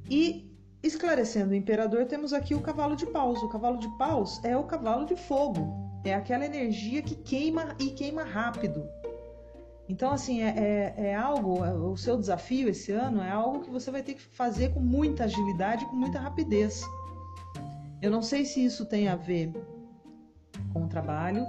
E 0.10 0.52
esclarecendo 0.82 1.52
o 1.52 1.56
imperador, 1.56 2.06
temos 2.06 2.34
aqui 2.34 2.54
o 2.54 2.62
cavalo 2.62 2.96
de 2.96 3.06
paus. 3.06 3.42
O 3.42 3.50
cavalo 3.50 3.78
de 3.78 3.88
paus 3.98 4.44
é 4.44 4.56
o 4.58 4.64
cavalo 4.64 5.06
de 5.06 5.16
fogo, 5.16 6.02
é 6.04 6.14
aquela 6.14 6.46
energia 6.46 7.02
que 7.02 7.16
queima 7.16 7.76
e 7.80 7.92
queima 7.92 8.24
rápido. 8.24 8.86
Então, 9.88 10.12
assim, 10.12 10.42
é, 10.42 10.94
é, 10.98 11.08
é 11.08 11.16
algo, 11.16 11.64
é, 11.64 11.74
o 11.74 11.96
seu 11.98 12.18
desafio 12.18 12.70
esse 12.70 12.92
ano 12.92 13.22
é 13.22 13.30
algo 13.30 13.62
que 13.62 13.70
você 13.70 13.92
vai 13.92 14.02
ter 14.02 14.16
que 14.16 14.22
fazer 14.22 14.74
com 14.74 14.80
muita 14.80 15.26
agilidade, 15.26 15.86
com 15.86 15.96
muita 15.96 16.20
rapidez. 16.20 16.84
Eu 18.02 18.10
não 18.12 18.22
sei 18.22 18.46
se 18.46 18.64
isso 18.64 18.86
tem 18.86 19.08
a 19.08 19.16
ver 19.16 19.52
com 20.74 20.86
o 20.86 20.88
trabalho, 20.88 21.46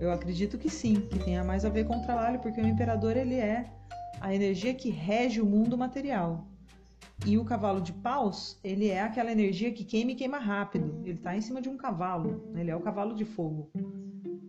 eu 0.00 0.10
acredito 0.10 0.58
que 0.58 0.68
sim, 0.68 0.94
que 0.94 1.18
tenha 1.18 1.44
mais 1.44 1.64
a 1.64 1.68
ver 1.68 1.86
com 1.86 1.96
o 1.96 2.02
trabalho, 2.02 2.40
porque 2.40 2.60
o 2.60 2.66
imperador 2.66 3.16
ele 3.16 3.36
é 3.36 3.72
a 4.20 4.34
energia 4.34 4.74
que 4.74 4.90
rege 4.90 5.40
o 5.40 5.46
mundo 5.46 5.78
material. 5.78 6.46
E 7.24 7.38
o 7.38 7.44
cavalo 7.44 7.80
de 7.80 7.92
paus, 7.92 8.58
ele 8.64 8.88
é 8.88 9.00
aquela 9.00 9.30
energia 9.30 9.70
que 9.72 9.84
queima 9.84 10.10
e 10.10 10.14
queima 10.16 10.38
rápido. 10.38 11.00
Ele 11.04 11.18
está 11.18 11.36
em 11.36 11.40
cima 11.40 11.62
de 11.62 11.68
um 11.68 11.76
cavalo, 11.76 12.50
né? 12.52 12.62
ele 12.62 12.70
é 12.70 12.76
o 12.76 12.80
cavalo 12.80 13.14
de 13.14 13.24
fogo. 13.24 13.70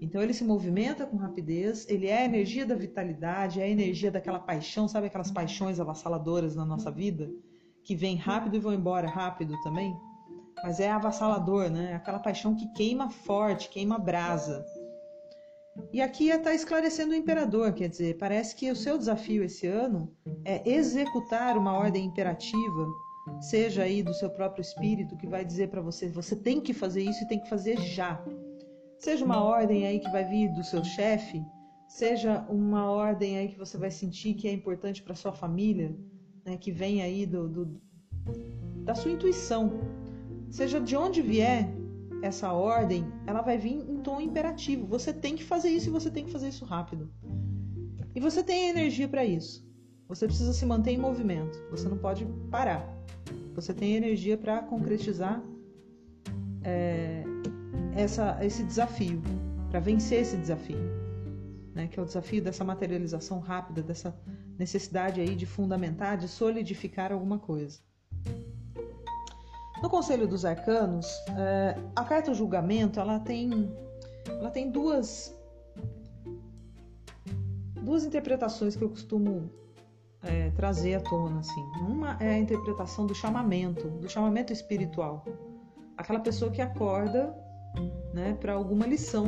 Então 0.02 0.22
ele 0.22 0.34
se 0.34 0.44
movimenta 0.44 1.06
com 1.06 1.18
rapidez, 1.18 1.88
ele 1.88 2.08
é 2.08 2.20
a 2.20 2.26
energia 2.26 2.66
da 2.66 2.76
vitalidade, 2.76 3.62
é 3.62 3.64
a 3.64 3.70
energia 3.70 4.12
daquela 4.12 4.40
paixão, 4.40 4.88
sabe 4.88 5.08
aquelas 5.08 5.32
paixões 5.32 5.80
avassaladoras 5.80 6.56
na 6.56 6.66
nossa 6.66 6.90
vida? 6.90 7.32
Que 7.84 7.96
vem 7.96 8.16
rápido 8.16 8.56
e 8.56 8.60
vão 8.60 8.74
embora 8.74 9.08
rápido 9.08 9.56
também? 9.62 9.96
Mas 10.64 10.80
é 10.80 10.92
avassalador, 10.92 11.70
né? 11.70 11.94
Aquela 11.94 12.20
paixão 12.20 12.56
que 12.56 12.68
queima 12.74 13.10
forte, 13.10 13.70
queima 13.70 14.00
brasa. 14.00 14.66
E 15.92 16.02
aqui 16.02 16.30
está 16.30 16.54
esclarecendo 16.54 17.14
o 17.14 17.16
imperador, 17.16 17.74
quer 17.74 17.90
dizer, 17.90 18.18
parece 18.18 18.56
que 18.56 18.72
o 18.72 18.76
seu 18.76 18.98
desafio 18.98 19.44
esse 19.44 19.66
ano 19.66 20.12
é 20.46 20.68
executar 20.70 21.58
uma 21.58 21.74
ordem 21.74 22.06
imperativa, 22.06 22.88
seja 23.42 23.84
aí 23.84 24.04
do 24.04 24.14
seu 24.14 24.30
próprio 24.30 24.62
espírito, 24.62 25.18
que 25.18 25.28
vai 25.28 25.44
dizer 25.44 25.70
para 25.70 25.82
você, 25.82 26.10
você 26.10 26.36
tem 26.36 26.62
que 26.62 26.74
fazer 26.74 27.02
isso 27.04 27.24
e 27.24 27.28
tem 27.28 27.40
que 27.40 27.50
fazer 27.50 27.78
já. 27.78 28.24
Seja 29.00 29.26
uma 29.26 29.44
ordem 29.44 29.86
aí 29.86 30.00
que 30.00 30.10
vai 30.12 30.24
vir 30.24 30.52
do 30.54 30.64
seu 30.64 30.84
chefe, 30.84 31.44
seja 31.88 32.46
uma 32.50 32.90
ordem 32.90 33.38
aí 33.38 33.48
que 33.48 33.58
você 33.58 33.78
vai 33.78 33.92
sentir 33.92 34.36
que 34.36 34.48
é 34.48 34.52
importante 34.52 35.02
para 35.02 35.16
sua 35.16 35.34
família, 35.34 35.96
né, 36.46 36.58
que 36.58 36.72
vem 36.72 37.02
aí 37.02 37.26
do, 37.26 37.48
do, 37.48 37.82
da 38.84 38.94
sua 38.94 39.12
intuição. 39.12 39.80
Seja 40.50 40.80
de 40.80 40.96
onde 40.96 41.22
vier 41.22 41.83
essa 42.24 42.54
ordem, 42.54 43.06
ela 43.28 43.42
vai 43.42 43.58
vir 43.58 43.74
em 43.74 43.98
tom 43.98 44.22
imperativo. 44.22 44.88
Você 44.88 45.12
tem 45.12 45.36
que 45.36 45.44
fazer 45.44 45.68
isso 45.70 45.90
e 45.90 45.92
você 45.92 46.10
tem 46.10 46.24
que 46.24 46.32
fazer 46.32 46.48
isso 46.48 46.64
rápido. 46.64 47.12
E 48.16 48.20
você 48.22 48.42
tem 48.42 48.70
energia 48.70 49.10
para 49.10 49.26
isso. 49.26 49.68
Você 50.08 50.26
precisa 50.26 50.54
se 50.54 50.66
manter 50.66 50.92
em 50.92 50.98
movimento. 50.98 51.62
Você 51.70 51.90
não 51.90 51.98
pode 51.98 52.26
parar. 52.50 52.88
Você 53.54 53.74
tem 53.74 53.96
energia 53.96 54.38
para 54.38 54.62
concretizar 54.62 55.44
é, 56.64 57.24
essa, 57.94 58.40
esse 58.42 58.64
desafio, 58.64 59.22
para 59.70 59.82
vencer 59.82 60.22
esse 60.22 60.38
desafio, 60.38 60.80
né? 61.76 61.88
que 61.88 62.00
é 62.00 62.02
o 62.02 62.06
desafio 62.06 62.42
dessa 62.42 62.64
materialização 62.64 63.40
rápida, 63.40 63.84
dessa 63.84 64.18
necessidade 64.58 65.20
aí 65.20 65.36
de 65.36 65.46
fundamentar, 65.46 66.18
de 66.18 66.30
solidificar 66.30 67.12
alguma 67.12 67.38
coisa. 67.38 67.80
No 69.84 69.90
Conselho 69.90 70.26
dos 70.26 70.46
Arcanos, 70.46 71.06
é, 71.38 71.78
a 71.94 72.06
carta 72.06 72.34
julgamento 72.34 73.02
ela 73.02 73.20
tem, 73.20 73.70
ela 74.30 74.50
tem 74.50 74.72
duas, 74.72 75.38
duas 77.82 78.06
interpretações 78.06 78.78
que 78.78 78.82
eu 78.82 78.88
costumo 78.88 79.52
é, 80.24 80.52
trazer 80.52 80.96
à 80.96 81.02
tona. 81.02 81.42
Assim. 81.42 81.62
Uma 81.86 82.18
é 82.22 82.30
a 82.30 82.40
interpretação 82.40 83.06
do 83.06 83.14
chamamento, 83.14 83.90
do 83.90 84.08
chamamento 84.08 84.54
espiritual. 84.54 85.26
Aquela 85.98 86.22
pessoa 86.22 86.50
que 86.50 86.62
acorda 86.62 87.36
né, 88.14 88.38
para 88.40 88.54
alguma 88.54 88.88
lição 88.88 89.26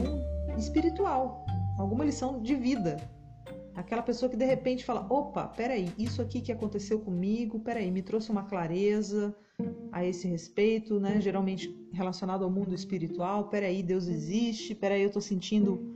espiritual, 0.58 1.46
alguma 1.78 2.06
lição 2.06 2.42
de 2.42 2.56
vida. 2.56 2.96
Aquela 3.76 4.02
pessoa 4.02 4.30
que 4.30 4.38
de 4.38 4.46
repente 4.46 4.86
fala: 4.86 5.06
opa, 5.10 5.50
peraí, 5.50 5.92
isso 5.98 6.22
aqui 6.22 6.40
que 6.40 6.54
aconteceu 6.54 7.02
comigo, 7.02 7.60
peraí, 7.60 7.92
me 7.92 8.02
trouxe 8.02 8.32
uma 8.32 8.44
clareza 8.44 9.36
a 9.92 10.04
esse 10.06 10.28
respeito, 10.28 11.00
né? 11.00 11.22
Geralmente 11.22 11.74
relacionado 11.94 12.44
ao 12.44 12.50
mundo 12.52 12.76
espiritual. 12.76 13.50
Peraí, 13.50 13.82
Deus 13.82 14.08
existe, 14.08 14.76
peraí, 14.76 15.02
eu 15.02 15.08
estou 15.08 15.22
sentindo 15.22 15.96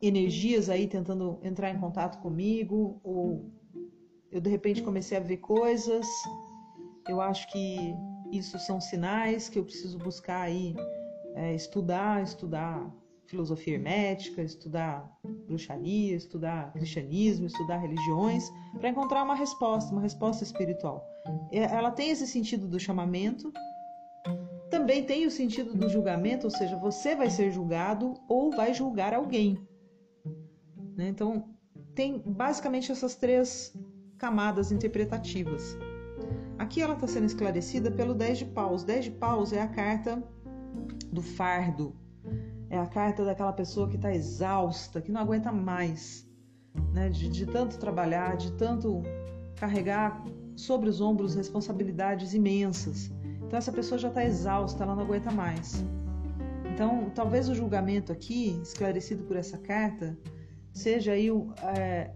energias 0.00 0.70
aí 0.70 0.86
tentando 0.86 1.38
entrar 1.42 1.70
em 1.70 1.78
contato 1.78 2.20
comigo, 2.22 3.00
ou 3.02 3.50
eu 4.30 4.40
de 4.40 4.48
repente 4.48 4.82
comecei 4.82 5.18
a 5.18 5.20
ver 5.20 5.38
coisas. 5.38 6.06
Eu 7.08 7.20
acho 7.20 7.50
que 7.50 7.94
isso 8.30 8.58
são 8.58 8.80
sinais 8.80 9.48
que 9.48 9.58
eu 9.58 9.64
preciso 9.64 9.98
buscar 9.98 10.42
aí, 10.42 10.74
é, 11.34 11.54
estudar, 11.54 12.22
estudar 12.22 12.90
filosofia 13.30 13.74
hermética, 13.74 14.42
estudar 14.42 15.08
bruxaria, 15.46 16.16
estudar 16.16 16.72
cristianismo, 16.72 17.46
estudar 17.46 17.78
religiões, 17.78 18.50
para 18.78 18.88
encontrar 18.88 19.22
uma 19.22 19.36
resposta, 19.36 19.92
uma 19.92 20.02
resposta 20.02 20.42
espiritual. 20.42 21.06
Ela 21.52 21.92
tem 21.92 22.10
esse 22.10 22.26
sentido 22.26 22.66
do 22.66 22.80
chamamento, 22.80 23.52
também 24.68 25.04
tem 25.04 25.26
o 25.26 25.30
sentido 25.30 25.74
do 25.74 25.88
julgamento, 25.88 26.46
ou 26.46 26.50
seja, 26.50 26.76
você 26.76 27.14
vai 27.14 27.30
ser 27.30 27.52
julgado 27.52 28.14
ou 28.28 28.50
vai 28.50 28.74
julgar 28.74 29.14
alguém. 29.14 29.56
Né? 30.96 31.08
Então, 31.08 31.48
tem 31.94 32.18
basicamente 32.18 32.90
essas 32.90 33.14
três 33.14 33.72
camadas 34.18 34.72
interpretativas. 34.72 35.76
Aqui 36.58 36.82
ela 36.82 36.94
está 36.94 37.06
sendo 37.06 37.26
esclarecida 37.26 37.90
pelo 37.90 38.12
10 38.12 38.38
de 38.38 38.44
paus. 38.46 38.84
10 38.84 39.04
de 39.06 39.10
paus 39.12 39.52
é 39.52 39.60
a 39.60 39.68
carta 39.68 40.22
do 41.10 41.22
fardo, 41.22 41.96
é 42.70 42.78
a 42.78 42.86
carta 42.86 43.24
daquela 43.24 43.52
pessoa 43.52 43.88
que 43.88 43.96
está 43.96 44.14
exausta, 44.14 45.02
que 45.02 45.10
não 45.10 45.20
aguenta 45.20 45.50
mais, 45.50 46.24
né? 46.94 47.08
De, 47.08 47.28
de 47.28 47.44
tanto 47.44 47.76
trabalhar, 47.78 48.36
de 48.36 48.52
tanto 48.52 49.02
carregar 49.56 50.24
sobre 50.56 50.88
os 50.88 51.00
ombros 51.00 51.34
responsabilidades 51.34 52.32
imensas. 52.32 53.10
Então 53.42 53.58
essa 53.58 53.72
pessoa 53.72 53.98
já 53.98 54.08
está 54.08 54.24
exausta, 54.24 54.84
ela 54.84 54.94
não 54.94 55.02
aguenta 55.02 55.32
mais. 55.32 55.84
Então 56.72 57.10
talvez 57.12 57.48
o 57.48 57.54
julgamento 57.54 58.12
aqui, 58.12 58.60
esclarecido 58.62 59.24
por 59.24 59.36
essa 59.36 59.58
carta, 59.58 60.16
seja 60.72 61.12
aí 61.12 61.28
é, 61.76 62.12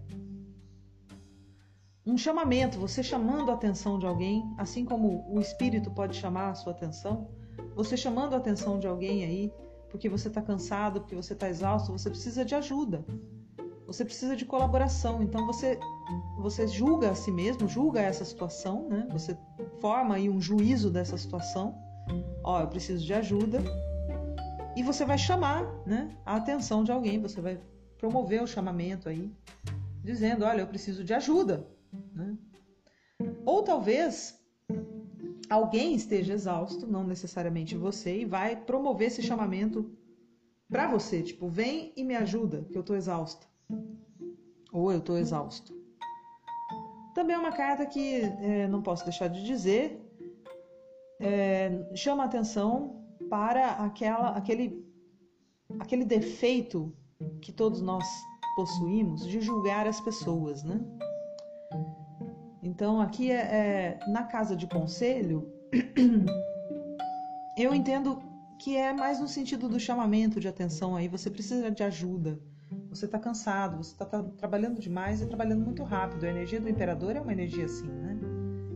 um 2.06 2.16
chamamento, 2.16 2.78
você 2.78 3.02
chamando 3.02 3.50
a 3.50 3.54
atenção 3.54 3.98
de 3.98 4.06
alguém, 4.06 4.44
assim 4.56 4.84
como 4.84 5.24
o 5.28 5.40
espírito 5.40 5.90
pode 5.90 6.16
chamar 6.16 6.50
a 6.50 6.54
sua 6.54 6.72
atenção, 6.72 7.28
você 7.74 7.96
chamando 7.96 8.34
a 8.34 8.36
atenção 8.36 8.78
de 8.78 8.86
alguém 8.86 9.24
aí 9.24 9.52
porque 9.94 10.08
você 10.08 10.26
está 10.26 10.42
cansado, 10.42 11.02
porque 11.02 11.14
você 11.14 11.34
está 11.34 11.48
exausto, 11.48 11.92
você 11.92 12.10
precisa 12.10 12.44
de 12.44 12.52
ajuda. 12.52 13.04
Você 13.86 14.04
precisa 14.04 14.34
de 14.34 14.44
colaboração. 14.44 15.22
Então 15.22 15.46
você 15.46 15.78
você 16.38 16.66
julga 16.66 17.12
a 17.12 17.14
si 17.14 17.30
mesmo, 17.30 17.68
julga 17.68 18.00
essa 18.00 18.24
situação, 18.24 18.88
né? 18.88 19.06
Você 19.12 19.38
forma 19.80 20.16
aí 20.16 20.28
um 20.28 20.40
juízo 20.40 20.90
dessa 20.90 21.16
situação. 21.16 21.80
Ó, 22.42 22.60
eu 22.60 22.66
preciso 22.66 23.06
de 23.06 23.14
ajuda. 23.14 23.62
E 24.76 24.82
você 24.82 25.04
vai 25.04 25.16
chamar, 25.16 25.62
né, 25.86 26.18
a 26.26 26.34
atenção 26.34 26.82
de 26.82 26.90
alguém, 26.90 27.22
você 27.22 27.40
vai 27.40 27.60
promover 27.96 28.42
o 28.42 28.48
chamamento 28.48 29.08
aí, 29.08 29.32
dizendo, 30.02 30.44
olha, 30.44 30.62
eu 30.62 30.66
preciso 30.66 31.04
de 31.04 31.14
ajuda, 31.14 31.64
né? 32.12 32.36
Ou 33.46 33.62
talvez 33.62 34.34
alguém 35.48 35.94
esteja 35.94 36.32
exausto, 36.32 36.86
não 36.86 37.04
necessariamente 37.04 37.76
você, 37.76 38.20
e 38.20 38.24
vai 38.24 38.56
promover 38.56 39.08
esse 39.08 39.22
chamamento 39.22 39.90
para 40.68 40.86
você, 40.88 41.22
tipo, 41.22 41.48
vem 41.48 41.92
e 41.96 42.02
me 42.02 42.14
ajuda, 42.14 42.66
que 42.70 42.76
eu 42.76 42.82
tô 42.82 42.94
exausta. 42.94 43.46
Ou 44.72 44.92
eu 44.92 45.00
tô 45.00 45.16
exausto. 45.16 45.74
Também 47.14 47.36
é 47.36 47.38
uma 47.38 47.52
carta 47.52 47.86
que 47.86 48.22
é, 48.22 48.66
não 48.66 48.82
posso 48.82 49.04
deixar 49.04 49.28
de 49.28 49.44
dizer, 49.44 50.00
é, 51.20 51.94
chama 51.94 52.24
atenção 52.24 53.04
para 53.30 53.70
aquela, 53.72 54.30
aquele, 54.30 54.84
aquele 55.78 56.04
defeito 56.04 56.92
que 57.40 57.52
todos 57.52 57.80
nós 57.80 58.04
possuímos 58.56 59.26
de 59.26 59.40
julgar 59.40 59.86
as 59.86 60.00
pessoas, 60.00 60.64
né? 60.64 60.80
Então, 62.64 62.98
aqui 62.98 63.30
é, 63.30 63.36
é, 63.36 64.00
na 64.08 64.24
casa 64.24 64.56
de 64.56 64.66
conselho, 64.66 65.52
eu 67.58 67.74
entendo 67.74 68.18
que 68.58 68.74
é 68.74 68.90
mais 68.90 69.20
no 69.20 69.28
sentido 69.28 69.68
do 69.68 69.78
chamamento 69.78 70.40
de 70.40 70.48
atenção 70.48 70.96
aí. 70.96 71.06
Você 71.06 71.30
precisa 71.30 71.70
de 71.70 71.82
ajuda. 71.82 72.40
Você 72.88 73.04
está 73.04 73.18
cansado, 73.18 73.76
você 73.76 73.92
está 73.92 74.06
tá 74.06 74.22
trabalhando 74.22 74.80
demais 74.80 75.20
e 75.20 75.26
trabalhando 75.26 75.62
muito 75.62 75.82
rápido. 75.82 76.24
A 76.24 76.30
energia 76.30 76.58
do 76.58 76.66
imperador 76.66 77.14
é 77.14 77.20
uma 77.20 77.32
energia 77.32 77.66
assim, 77.66 77.86
né? 77.86 78.18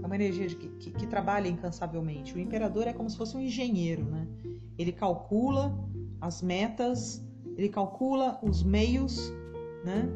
É 0.02 0.06
uma 0.06 0.14
energia 0.14 0.46
de, 0.46 0.56
que, 0.56 0.68
que, 0.68 0.90
que 0.90 1.06
trabalha 1.06 1.48
incansavelmente. 1.48 2.34
O 2.34 2.38
imperador 2.38 2.86
é 2.86 2.92
como 2.92 3.08
se 3.08 3.16
fosse 3.16 3.34
um 3.38 3.40
engenheiro, 3.40 4.04
né? 4.04 4.28
Ele 4.76 4.92
calcula 4.92 5.74
as 6.20 6.42
metas, 6.42 7.24
ele 7.56 7.70
calcula 7.70 8.38
os 8.42 8.62
meios, 8.62 9.32
né? 9.82 10.06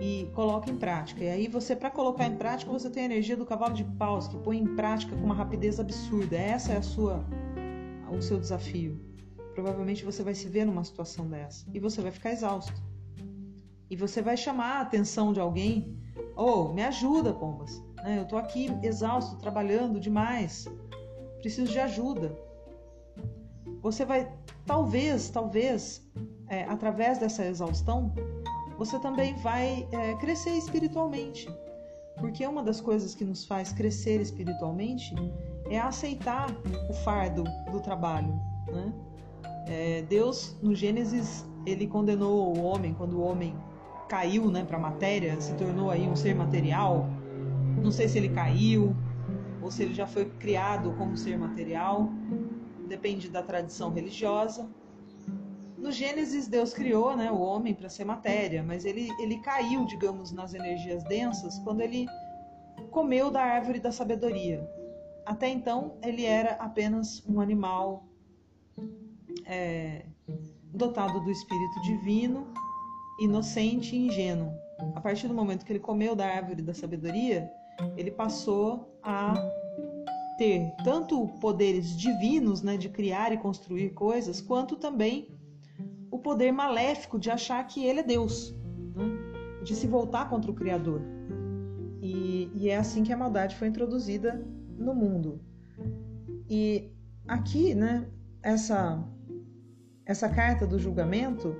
E 0.00 0.30
coloca 0.34 0.70
em 0.70 0.76
prática. 0.76 1.22
E 1.22 1.28
aí 1.28 1.46
você, 1.46 1.76
para 1.76 1.90
colocar 1.90 2.26
em 2.26 2.36
prática, 2.36 2.72
você 2.72 2.88
tem 2.88 3.02
a 3.02 3.06
energia 3.06 3.36
do 3.36 3.44
cavalo 3.44 3.74
de 3.74 3.84
paus, 3.84 4.26
que 4.26 4.36
põe 4.38 4.58
em 4.58 4.74
prática 4.74 5.14
com 5.14 5.22
uma 5.22 5.34
rapidez 5.34 5.78
absurda. 5.78 6.36
Essa 6.36 6.72
é 6.72 6.76
a 6.78 6.82
sua, 6.82 7.22
o 8.10 8.22
seu 8.22 8.40
desafio. 8.40 8.98
Provavelmente 9.54 10.04
você 10.04 10.22
vai 10.22 10.34
se 10.34 10.48
ver 10.48 10.64
numa 10.64 10.82
situação 10.82 11.28
dessa 11.28 11.66
e 11.74 11.78
você 11.78 12.00
vai 12.00 12.10
ficar 12.10 12.32
exausto. 12.32 12.72
E 13.90 13.96
você 13.96 14.22
vai 14.22 14.36
chamar 14.36 14.78
a 14.78 14.80
atenção 14.80 15.32
de 15.32 15.40
alguém. 15.40 15.98
Oh, 16.34 16.68
me 16.68 16.82
ajuda, 16.82 17.34
Pombas. 17.34 17.82
Né? 17.96 18.18
Eu 18.18 18.22
estou 18.22 18.38
aqui 18.38 18.70
exausto, 18.82 19.36
trabalhando 19.36 20.00
demais. 20.00 20.66
Preciso 21.40 21.70
de 21.70 21.78
ajuda. 21.78 22.34
Você 23.82 24.04
vai, 24.04 24.32
talvez, 24.64 25.28
talvez, 25.28 26.08
é, 26.48 26.64
através 26.64 27.18
dessa 27.18 27.44
exaustão, 27.44 28.14
você 28.80 28.98
também 28.98 29.34
vai 29.34 29.86
é, 29.92 30.14
crescer 30.14 30.56
espiritualmente. 30.56 31.46
Porque 32.18 32.46
uma 32.46 32.62
das 32.62 32.80
coisas 32.80 33.14
que 33.14 33.26
nos 33.26 33.44
faz 33.44 33.74
crescer 33.74 34.22
espiritualmente 34.22 35.14
é 35.68 35.78
aceitar 35.78 36.50
o 36.88 36.94
fardo 36.94 37.44
do 37.70 37.78
trabalho. 37.80 38.32
Né? 38.72 38.92
É, 39.66 40.02
Deus, 40.08 40.56
no 40.62 40.74
Gênesis, 40.74 41.46
ele 41.66 41.86
condenou 41.86 42.56
o 42.56 42.62
homem 42.62 42.94
quando 42.94 43.18
o 43.18 43.20
homem 43.20 43.54
caiu 44.08 44.50
né, 44.50 44.64
para 44.64 44.78
a 44.78 44.80
matéria, 44.80 45.38
se 45.38 45.52
tornou 45.56 45.90
aí 45.90 46.08
um 46.08 46.16
ser 46.16 46.34
material. 46.34 47.06
Não 47.82 47.90
sei 47.90 48.08
se 48.08 48.16
ele 48.16 48.30
caiu 48.30 48.96
ou 49.60 49.70
se 49.70 49.82
ele 49.82 49.92
já 49.92 50.06
foi 50.06 50.24
criado 50.24 50.94
como 50.96 51.18
ser 51.18 51.38
material, 51.38 52.08
depende 52.88 53.28
da 53.28 53.42
tradição 53.42 53.92
religiosa. 53.92 54.66
No 55.80 55.90
Gênesis, 55.90 56.46
Deus 56.46 56.74
criou 56.74 57.16
né, 57.16 57.32
o 57.32 57.40
homem 57.40 57.74
para 57.74 57.88
ser 57.88 58.04
matéria, 58.04 58.62
mas 58.62 58.84
ele, 58.84 59.08
ele 59.18 59.38
caiu, 59.38 59.84
digamos, 59.86 60.30
nas 60.30 60.52
energias 60.52 61.02
densas 61.04 61.58
quando 61.60 61.80
ele 61.80 62.06
comeu 62.90 63.30
da 63.30 63.42
árvore 63.42 63.80
da 63.80 63.90
sabedoria. 63.90 64.68
Até 65.24 65.48
então, 65.48 65.96
ele 66.02 66.24
era 66.24 66.52
apenas 66.52 67.24
um 67.26 67.40
animal 67.40 68.04
é, 69.46 70.04
dotado 70.64 71.20
do 71.20 71.30
espírito 71.30 71.80
divino, 71.82 72.46
inocente 73.20 73.96
e 73.96 74.06
ingênuo. 74.06 74.52
A 74.94 75.00
partir 75.00 75.28
do 75.28 75.34
momento 75.34 75.64
que 75.64 75.72
ele 75.72 75.80
comeu 75.80 76.14
da 76.14 76.26
árvore 76.26 76.62
da 76.62 76.74
sabedoria, 76.74 77.50
ele 77.96 78.10
passou 78.10 78.98
a 79.02 79.34
ter 80.36 80.74
tanto 80.84 81.26
poderes 81.40 81.96
divinos, 81.96 82.62
né, 82.62 82.76
de 82.76 82.88
criar 82.88 83.32
e 83.32 83.36
construir 83.36 83.90
coisas, 83.90 84.40
quanto 84.40 84.76
também 84.76 85.39
poder 86.20 86.52
maléfico 86.52 87.18
de 87.18 87.30
achar 87.30 87.62
que 87.66 87.84
ele 87.84 88.00
é 88.00 88.02
Deus, 88.02 88.54
né, 88.94 89.04
de 89.62 89.74
se 89.74 89.86
voltar 89.86 90.28
contra 90.28 90.50
o 90.50 90.54
Criador. 90.54 91.00
E, 92.00 92.50
e 92.54 92.68
é 92.68 92.76
assim 92.76 93.02
que 93.02 93.12
a 93.12 93.16
maldade 93.16 93.56
foi 93.56 93.68
introduzida 93.68 94.44
no 94.78 94.94
mundo. 94.94 95.40
E 96.48 96.90
aqui, 97.28 97.74
né, 97.74 98.06
essa 98.42 99.04
essa 100.06 100.28
carta 100.28 100.66
do 100.66 100.76
julgamento 100.76 101.54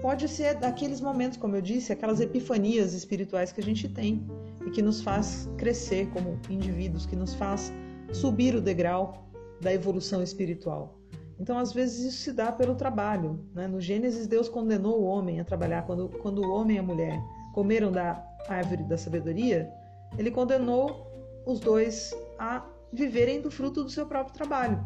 pode 0.00 0.28
ser 0.28 0.54
daqueles 0.54 1.00
momentos, 1.00 1.36
como 1.36 1.56
eu 1.56 1.60
disse, 1.60 1.92
aquelas 1.92 2.20
epifanias 2.20 2.94
espirituais 2.94 3.52
que 3.52 3.60
a 3.60 3.64
gente 3.64 3.86
tem 3.86 4.26
e 4.66 4.70
que 4.70 4.80
nos 4.80 5.02
faz 5.02 5.46
crescer 5.58 6.08
como 6.10 6.40
indivíduos, 6.48 7.04
que 7.04 7.14
nos 7.14 7.34
faz 7.34 7.70
subir 8.12 8.54
o 8.54 8.62
degrau 8.62 9.28
da 9.60 9.72
evolução 9.74 10.22
espiritual. 10.22 10.98
Então, 11.38 11.58
às 11.58 11.72
vezes, 11.72 12.14
isso 12.14 12.22
se 12.22 12.32
dá 12.32 12.52
pelo 12.52 12.74
trabalho. 12.74 13.44
Né? 13.54 13.66
No 13.66 13.80
Gênesis, 13.80 14.26
Deus 14.26 14.48
condenou 14.48 15.00
o 15.00 15.04
homem 15.04 15.40
a 15.40 15.44
trabalhar. 15.44 15.82
Quando, 15.82 16.08
quando 16.20 16.38
o 16.42 16.50
homem 16.50 16.76
e 16.76 16.78
a 16.78 16.82
mulher 16.82 17.20
comeram 17.52 17.90
da 17.90 18.24
árvore 18.48 18.84
da 18.84 18.96
sabedoria, 18.96 19.70
ele 20.16 20.30
condenou 20.30 21.10
os 21.46 21.60
dois 21.60 22.14
a 22.38 22.64
viverem 22.92 23.40
do 23.40 23.50
fruto 23.50 23.82
do 23.82 23.90
seu 23.90 24.06
próprio 24.06 24.34
trabalho. 24.34 24.84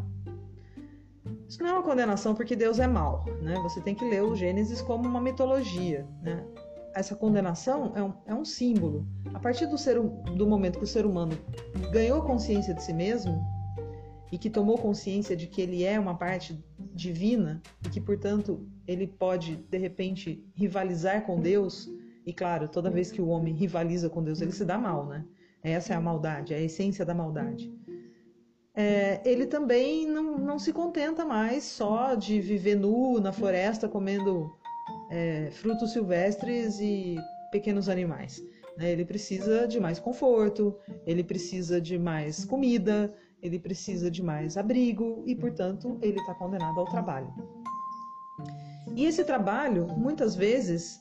Isso 1.46 1.62
não 1.62 1.70
é 1.70 1.72
uma 1.72 1.82
condenação 1.82 2.34
porque 2.34 2.56
Deus 2.56 2.78
é 2.78 2.86
mau. 2.86 3.24
Né? 3.42 3.54
Você 3.62 3.80
tem 3.80 3.94
que 3.94 4.04
ler 4.08 4.22
o 4.22 4.34
Gênesis 4.34 4.80
como 4.80 5.06
uma 5.06 5.20
mitologia. 5.20 6.06
Né? 6.22 6.44
essa 6.98 7.14
condenação 7.14 7.92
é 7.94 8.02
um, 8.02 8.12
é 8.26 8.34
um 8.34 8.44
símbolo. 8.44 9.06
A 9.32 9.38
partir 9.38 9.66
do, 9.66 9.78
ser, 9.78 10.00
do 10.00 10.46
momento 10.46 10.78
que 10.78 10.84
o 10.84 10.86
ser 10.86 11.06
humano 11.06 11.32
ganhou 11.92 12.22
consciência 12.22 12.74
de 12.74 12.82
si 12.82 12.92
mesmo 12.92 13.40
e 14.30 14.38
que 14.38 14.50
tomou 14.50 14.78
consciência 14.78 15.36
de 15.36 15.46
que 15.46 15.60
ele 15.60 15.84
é 15.84 15.98
uma 15.98 16.16
parte 16.16 16.58
divina 16.94 17.62
e 17.84 17.88
que, 17.88 18.00
portanto, 18.00 18.66
ele 18.86 19.06
pode, 19.06 19.56
de 19.56 19.78
repente, 19.78 20.44
rivalizar 20.54 21.24
com 21.24 21.40
Deus, 21.40 21.88
e 22.26 22.32
claro, 22.32 22.68
toda 22.68 22.90
vez 22.90 23.10
que 23.10 23.22
o 23.22 23.28
homem 23.28 23.54
rivaliza 23.54 24.10
com 24.10 24.22
Deus, 24.22 24.40
ele 24.40 24.52
se 24.52 24.64
dá 24.64 24.76
mal, 24.76 25.06
né? 25.06 25.24
Essa 25.62 25.94
é 25.94 25.96
a 25.96 26.00
maldade, 26.00 26.54
a 26.54 26.60
essência 26.60 27.04
da 27.04 27.14
maldade. 27.14 27.72
É, 28.74 29.20
ele 29.24 29.46
também 29.46 30.06
não, 30.06 30.38
não 30.38 30.58
se 30.58 30.72
contenta 30.72 31.24
mais 31.24 31.64
só 31.64 32.14
de 32.14 32.40
viver 32.40 32.76
nu 32.76 33.18
na 33.18 33.32
floresta 33.32 33.88
comendo 33.88 34.54
é, 35.10 35.50
frutos 35.50 35.92
silvestres 35.92 36.78
e 36.78 37.16
pequenos 37.50 37.88
animais. 37.88 38.40
Né? 38.76 38.92
Ele 38.92 39.04
precisa 39.04 39.66
de 39.66 39.80
mais 39.80 39.98
conforto, 39.98 40.76
ele 41.04 41.24
precisa 41.24 41.80
de 41.80 41.98
mais 41.98 42.44
comida, 42.44 43.12
ele 43.42 43.58
precisa 43.58 44.10
de 44.10 44.22
mais 44.22 44.56
abrigo 44.56 45.22
e, 45.26 45.34
portanto, 45.34 45.98
ele 46.02 46.18
está 46.18 46.34
condenado 46.34 46.78
ao 46.78 46.86
trabalho. 46.86 47.32
E 48.94 49.04
esse 49.04 49.24
trabalho, 49.24 49.86
muitas 49.86 50.34
vezes, 50.34 51.00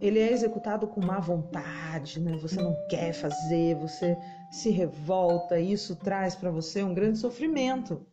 ele 0.00 0.18
é 0.18 0.32
executado 0.32 0.86
com 0.86 1.04
má 1.04 1.20
vontade, 1.20 2.20
né? 2.20 2.36
Você 2.38 2.60
não 2.60 2.74
quer 2.88 3.12
fazer, 3.12 3.76
você 3.76 4.16
se 4.50 4.70
revolta, 4.70 5.58
e 5.60 5.72
isso 5.72 5.94
traz 5.96 6.34
para 6.34 6.50
você 6.50 6.82
um 6.82 6.94
grande 6.94 7.18
sofrimento, 7.18 8.04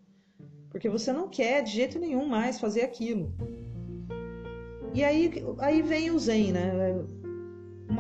porque 0.70 0.90
você 0.90 1.12
não 1.12 1.28
quer 1.28 1.64
de 1.64 1.72
jeito 1.72 1.98
nenhum 2.00 2.28
mais 2.28 2.60
fazer 2.60 2.82
aquilo. 2.82 3.34
E 4.94 5.04
aí, 5.04 5.32
aí 5.60 5.82
vem 5.82 6.12
o 6.12 6.20
Zen, 6.20 6.52
né? 6.52 6.72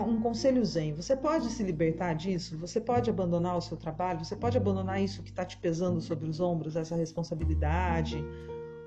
Um 0.02 0.20
conselho 0.20 0.64
Zen. 0.64 0.94
Você 0.94 1.16
pode 1.16 1.50
se 1.50 1.64
libertar 1.64 2.14
disso? 2.14 2.58
Você 2.58 2.80
pode 2.80 3.10
abandonar 3.10 3.58
o 3.58 3.62
seu 3.62 3.78
trabalho? 3.78 4.24
Você 4.24 4.36
pode 4.36 4.58
abandonar 4.58 5.02
isso 5.02 5.22
que 5.22 5.30
está 5.30 5.46
te 5.46 5.58
pesando 5.58 6.02
sobre 6.02 6.28
os 6.28 6.40
ombros, 6.40 6.76
essa 6.76 6.96
responsabilidade 6.96 8.24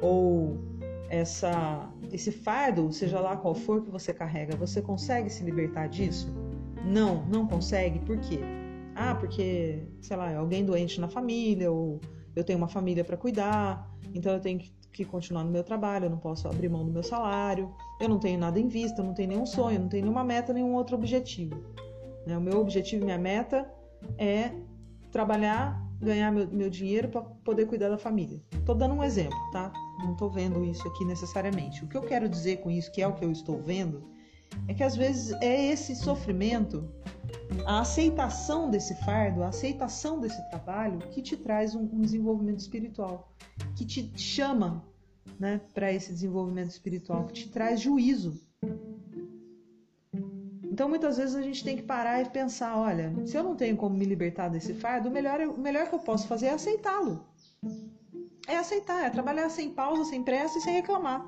ou 0.00 0.58
essa 1.08 1.88
esse 2.10 2.32
fardo, 2.32 2.92
seja 2.92 3.20
lá 3.20 3.36
qual 3.36 3.54
for 3.54 3.82
que 3.82 3.90
você 3.90 4.12
carrega. 4.12 4.56
Você 4.56 4.82
consegue 4.82 5.30
se 5.30 5.42
libertar 5.44 5.86
disso? 5.88 6.28
Não, 6.84 7.24
não 7.26 7.46
consegue. 7.46 7.98
Por 8.00 8.18
quê? 8.18 8.40
Ah, 8.94 9.14
porque, 9.14 9.82
sei 10.00 10.16
lá, 10.16 10.30
é 10.30 10.36
alguém 10.36 10.64
doente 10.64 11.00
na 11.00 11.08
família 11.08 11.70
ou 11.70 12.00
eu 12.34 12.44
tenho 12.44 12.58
uma 12.58 12.68
família 12.68 13.04
para 13.04 13.16
cuidar, 13.16 13.90
então 14.14 14.32
eu 14.32 14.40
tenho 14.40 14.58
que 14.58 14.72
que 14.92 15.04
continuar 15.04 15.44
no 15.44 15.50
meu 15.50 15.64
trabalho, 15.64 16.06
eu 16.06 16.10
não 16.10 16.18
posso 16.18 16.46
abrir 16.46 16.68
mão 16.68 16.84
do 16.84 16.92
meu 16.92 17.02
salário, 17.02 17.74
eu 18.00 18.08
não 18.08 18.18
tenho 18.18 18.38
nada 18.38 18.60
em 18.60 18.68
vista, 18.68 19.00
eu 19.00 19.06
não 19.06 19.14
tenho 19.14 19.30
nenhum 19.30 19.46
sonho, 19.46 19.80
não 19.80 19.88
tenho 19.88 20.04
nenhuma 20.04 20.22
meta, 20.22 20.52
nenhum 20.52 20.74
outro 20.74 20.96
objetivo. 20.96 21.56
Né? 22.26 22.36
O 22.36 22.40
meu 22.40 22.60
objetivo, 22.60 23.04
minha 23.04 23.18
meta 23.18 23.68
é 24.18 24.52
trabalhar, 25.10 25.82
ganhar 26.00 26.30
meu, 26.30 26.46
meu 26.48 26.68
dinheiro 26.68 27.08
para 27.08 27.22
poder 27.22 27.66
cuidar 27.66 27.88
da 27.88 27.98
família. 27.98 28.42
Estou 28.52 28.74
dando 28.74 28.94
um 28.94 29.02
exemplo, 29.02 29.38
tá? 29.50 29.72
Não 30.00 30.12
estou 30.12 30.30
vendo 30.30 30.64
isso 30.64 30.86
aqui 30.86 31.04
necessariamente. 31.04 31.84
O 31.84 31.88
que 31.88 31.96
eu 31.96 32.02
quero 32.02 32.28
dizer 32.28 32.58
com 32.58 32.70
isso, 32.70 32.90
que 32.92 33.00
é 33.00 33.06
o 33.06 33.14
que 33.14 33.24
eu 33.24 33.32
estou 33.32 33.60
vendo, 33.60 34.11
é 34.68 34.74
que 34.74 34.82
às 34.82 34.96
vezes 34.96 35.32
é 35.40 35.72
esse 35.72 35.94
sofrimento, 35.94 36.88
a 37.66 37.80
aceitação 37.80 38.70
desse 38.70 38.94
fardo, 39.04 39.42
a 39.42 39.48
aceitação 39.48 40.20
desse 40.20 40.42
trabalho 40.50 40.98
que 41.10 41.22
te 41.22 41.36
traz 41.36 41.74
um, 41.74 41.82
um 41.82 42.00
desenvolvimento 42.00 42.60
espiritual 42.60 43.32
que 43.74 43.84
te 43.84 44.12
chama 44.16 44.84
né, 45.38 45.60
para 45.74 45.92
esse 45.92 46.12
desenvolvimento 46.12 46.70
espiritual, 46.70 47.26
que 47.26 47.32
te 47.32 47.48
traz 47.48 47.80
juízo. 47.80 48.40
Então 50.64 50.88
muitas 50.88 51.16
vezes 51.16 51.34
a 51.34 51.42
gente 51.42 51.62
tem 51.62 51.76
que 51.76 51.82
parar 51.82 52.22
e 52.22 52.30
pensar, 52.30 52.76
olha, 52.78 53.12
se 53.26 53.36
eu 53.36 53.42
não 53.42 53.54
tenho 53.54 53.76
como 53.76 53.96
me 53.96 54.04
libertar 54.04 54.48
desse 54.48 54.72
fardo, 54.74 55.08
o 55.08 55.12
melhor, 55.12 55.40
o 55.40 55.58
melhor 55.58 55.88
que 55.88 55.94
eu 55.94 55.98
posso 55.98 56.26
fazer 56.26 56.46
é 56.46 56.52
aceitá-lo. 56.54 57.26
É 58.48 58.56
aceitar, 58.56 59.04
é 59.04 59.10
trabalhar 59.10 59.48
sem 59.50 59.70
pausa, 59.70 60.04
sem 60.04 60.22
pressa 60.22 60.58
e 60.58 60.62
sem 60.62 60.74
reclamar. 60.74 61.24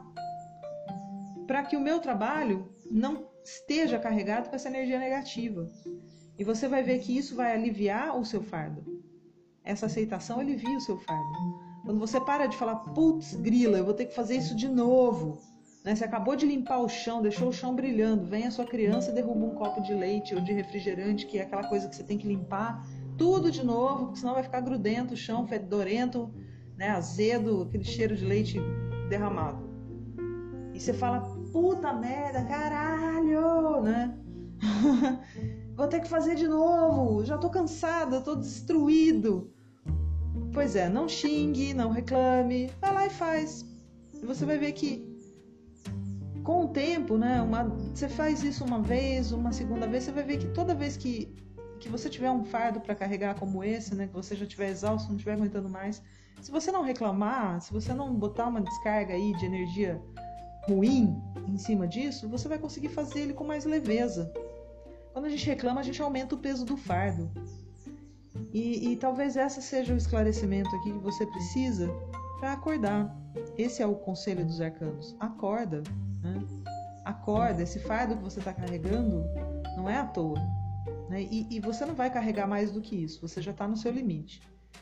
Para 1.47 1.63
que 1.63 1.77
o 1.77 1.81
meu 1.81 2.01
trabalho 2.01 2.74
não 2.91 3.29
esteja 3.45 3.99
carregado 3.99 4.49
com 4.49 4.57
essa 4.57 4.69
energia 4.69 4.99
negativa. 4.99 5.69
E 6.39 6.45
você 6.45 6.67
vai 6.67 6.83
ver 6.83 6.99
que 6.99 7.17
isso 7.17 7.37
vai 7.37 7.53
aliviar 7.53 8.19
o 8.19 8.25
seu 8.25 8.43
fardo. 8.43 9.03
Essa 9.63 9.87
aceitação 9.87 10.41
alivia 10.41 10.77
o 10.77 10.81
seu 10.81 10.99
fardo. 10.99 11.65
Quando 11.85 12.01
você 12.01 12.21
para 12.21 12.47
de 12.47 12.57
falar, 12.57 12.77
putz, 12.77 13.35
grila, 13.35 13.79
eu 13.79 13.85
vou 13.85 13.95
ter 13.95 14.07
que 14.07 14.15
fazer 14.15 14.37
isso 14.37 14.57
de 14.57 14.69
novo. 14.69 15.39
Né? 15.85 15.95
Você 15.95 16.05
acabou 16.05 16.35
de 16.35 16.47
limpar 16.47 16.79
o 16.79 16.89
chão, 16.89 17.21
deixou 17.21 17.49
o 17.49 17.53
chão 17.53 17.75
brilhando. 17.75 18.25
Vem 18.25 18.47
a 18.47 18.51
sua 18.51 18.65
criança 18.65 19.11
e 19.11 19.15
derruba 19.15 19.45
um 19.45 19.55
copo 19.55 19.83
de 19.83 19.95
leite 19.95 20.35
ou 20.35 20.41
de 20.41 20.53
refrigerante, 20.53 21.27
que 21.27 21.39
é 21.39 21.43
aquela 21.43 21.69
coisa 21.69 21.89
que 21.89 21.95
você 21.95 22.03
tem 22.03 22.19
que 22.19 22.27
limpar 22.27 22.85
tudo 23.17 23.51
de 23.51 23.65
novo, 23.65 24.07
porque 24.07 24.19
senão 24.19 24.35
vai 24.35 24.43
ficar 24.43 24.61
grudento 24.61 25.15
o 25.15 25.17
chão, 25.17 25.47
fedorento, 25.47 26.35
né? 26.77 26.89
azedo, 26.89 27.63
aquele 27.63 27.85
cheiro 27.85 28.17
de 28.17 28.25
leite 28.25 28.59
derramado. 29.09 29.63
E 30.73 30.81
você 30.81 30.93
fala, 30.93 31.21
puta 31.55 31.93
merda, 31.93 32.43
caralho, 32.43 33.81
né? 33.81 34.13
Vou 35.77 35.87
ter 35.87 36.01
que 36.01 36.09
fazer 36.09 36.35
de 36.35 36.49
novo, 36.49 37.25
já 37.25 37.39
tô 37.39 37.49
cansada, 37.49 38.21
tô 38.21 38.35
destruído. 38.35 39.55
Pois 40.53 40.75
é, 40.75 40.89
não 40.89 41.09
xingue, 41.09 41.73
não 41.73 41.93
reclame, 41.93 42.73
vai 42.81 42.93
lá 42.93 43.07
e 43.07 43.11
faz. 43.11 43.65
Você 44.25 44.45
vai 44.45 44.59
ver 44.59 44.73
que 44.73 45.09
com 46.43 46.65
o 46.65 46.69
tempo, 46.69 47.17
né, 47.17 47.41
uma, 47.41 47.63
você 47.63 48.09
faz 48.09 48.43
isso 48.43 48.65
uma 48.65 48.83
vez, 48.83 49.31
uma 49.31 49.53
segunda 49.53 49.87
vez, 49.87 50.03
você 50.03 50.11
vai 50.11 50.25
ver 50.25 50.39
que 50.39 50.49
toda 50.49 50.75
vez 50.75 50.97
que, 50.97 51.33
que 51.79 51.89
você 51.89 52.11
tiver 52.11 52.33
um 52.33 52.45
fardo 52.45 52.81
para 52.81 52.97
carregar 52.97 53.39
como 53.39 53.63
esse, 53.63 53.95
né, 53.95 54.09
que 54.09 54.13
você 54.13 54.35
já 54.35 54.45
estiver 54.45 54.71
exausto, 54.71 55.09
não 55.09 55.17
estiver 55.17 55.35
aguentando 55.35 55.69
mais, 55.69 56.03
se 56.43 56.51
você 56.51 56.73
não 56.73 56.83
reclamar, 56.83 57.61
se 57.61 57.73
você 57.73 57.95
não 57.95 58.13
botar 58.13 58.49
uma 58.49 58.61
descarga 58.61 59.15
aí 59.15 59.33
de 59.37 59.47
energia 59.47 60.03
ruim 60.69 61.23
em 61.49 61.59
cima 61.59 61.87
disso, 61.87 62.29
você 62.29 62.49
vai 62.49 62.59
conseguir 62.59 62.89
fazer 62.89 63.21
ele 63.21 63.35
com 63.35 63.45
mais 63.45 63.65
leveza. 63.65 64.33
Quando 65.13 65.27
a 65.27 65.29
gente 65.29 65.47
reclama, 65.47 65.81
a 65.81 65.85
gente 65.85 66.01
aumenta 66.03 66.35
o 66.35 66.39
peso 66.39 66.65
do 66.65 66.77
fardo. 66.77 67.31
E, 68.53 68.93
e 68.93 68.97
talvez 68.97 69.37
essa 69.37 69.61
seja 69.61 69.95
o 69.95 69.97
esclarecimento 69.97 70.75
aqui 70.77 70.93
que 70.93 70.99
você 70.99 71.27
precisa 71.27 71.89
para 72.41 72.53
acordar. 72.53 73.17
Esse 73.57 73.83
é 73.83 73.87
o 73.87 73.95
conselho 73.95 74.45
dos 74.45 74.61
arcanos. 74.61 75.15
Acorda, 75.19 75.83
né? 76.23 76.43
Acorda. 77.05 77.63
Esse 77.63 77.79
fardo 77.79 78.17
que 78.17 78.23
você 78.23 78.39
está 78.39 78.53
carregando 78.53 79.25
não 79.77 79.89
é 79.89 79.99
à 79.99 80.07
toa. 80.07 80.41
Né? 81.09 81.23
E, 81.23 81.47
e, 81.51 81.61
você 81.61 81.85
não 81.85 81.95
vai 81.95 82.11
carregar 82.13 82.47
mais 82.47 82.71
do 82.71 82.81
que 82.81 82.97
isso. 82.97 83.21
Você 83.21 83.41
já 83.41 83.51
está 83.51 83.69
no 83.69 83.77
seu 83.77 83.93
limite. 83.93 84.41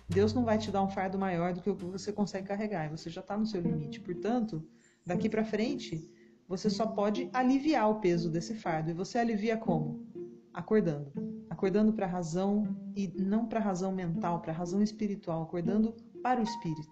Deus 0.09 0.33
não 0.33 0.45
vai 0.45 0.59
te 0.59 0.71
dar 0.71 0.83
um 0.83 0.89
fardo 0.89 1.19
maior 1.19 1.53
do 1.53 1.61
que 1.61 1.71
o 1.71 1.77
que 1.77 1.85
você 1.85 2.13
consegue 2.13 2.49
carregar. 2.49 2.91
Você 2.91 3.11
já 3.11 3.21
está 3.21 3.37
no 3.37 3.47
seu 3.47 3.61
limite. 3.61 4.01
Portanto, 4.01 4.63
Daqui 5.05 5.29
para 5.29 5.45
frente, 5.45 6.09
você 6.49 6.71
só 6.71 6.87
pode 6.87 7.29
aliviar 7.33 7.91
o 7.91 8.01
peso 8.01 8.31
desse 8.31 8.55
fardo. 8.55 8.91
E 8.91 8.95
você 8.95 9.19
alivia 9.19 9.57
como? 9.57 10.07
Acordando. 10.53 11.13
Acordando 11.51 11.93
para 11.93 12.07
a 12.07 12.09
razão 12.09 12.77
e 12.95 13.09
não 13.17 13.47
para 13.47 13.59
a 13.59 13.63
razão 13.63 13.93
mental, 13.93 14.41
para 14.41 14.53
a 14.53 14.55
razão 14.55 14.83
espiritual, 14.83 15.43
acordando 15.43 15.95
para 16.23 16.41
o 16.41 16.45
espírito. 16.45 16.91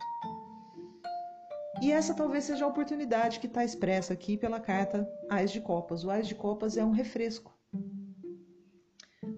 E 1.82 1.92
essa 1.92 2.14
talvez 2.14 2.44
seja 2.44 2.64
a 2.64 2.68
oportunidade 2.68 3.38
que 3.38 3.46
está 3.46 3.64
expressa 3.64 4.12
aqui 4.12 4.36
pela 4.36 4.60
carta 4.60 5.08
Ais 5.30 5.50
de 5.50 5.60
Copas. 5.60 6.04
O 6.04 6.10
Ais 6.10 6.26
de 6.26 6.34
Copas 6.34 6.76
é 6.76 6.84
um 6.84 6.90
refresco. 6.90 7.56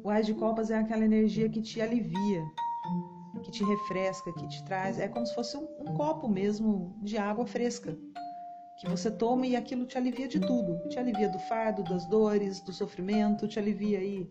O 0.02 0.08
Ais 0.08 0.26
de 0.26 0.35
Copas 0.35 0.70
é 0.70 0.78
aquela 0.78 1.04
energia 1.04 1.48
que 1.48 1.61
te 1.61 1.80
alivia, 1.80 2.42
que 3.44 3.50
te 3.50 3.62
refresca, 3.62 4.32
que 4.32 4.48
te 4.48 4.64
traz. 4.64 4.98
É 4.98 5.08
como 5.08 5.26
se 5.26 5.35
fosse 5.35 5.56
um, 5.56 5.68
um 5.80 5.94
copo 5.94 6.28
mesmo 6.28 6.98
de 7.02 7.18
água 7.18 7.46
fresca 7.46 7.96
que 8.83 8.90
você 8.90 9.12
toma 9.12 9.47
e 9.47 9.55
aquilo 9.55 9.87
te 9.87 9.97
alivia 9.97 10.27
de 10.27 10.40
tudo. 10.40 10.77
Te 10.88 10.99
alivia 10.99 11.29
do 11.29 11.38
fardo, 11.38 11.85
das 11.85 12.05
dores, 12.07 12.61
do 12.61 12.73
sofrimento, 12.73 13.47
te 13.47 13.57
alivia 13.57 14.01
aí 14.01 14.29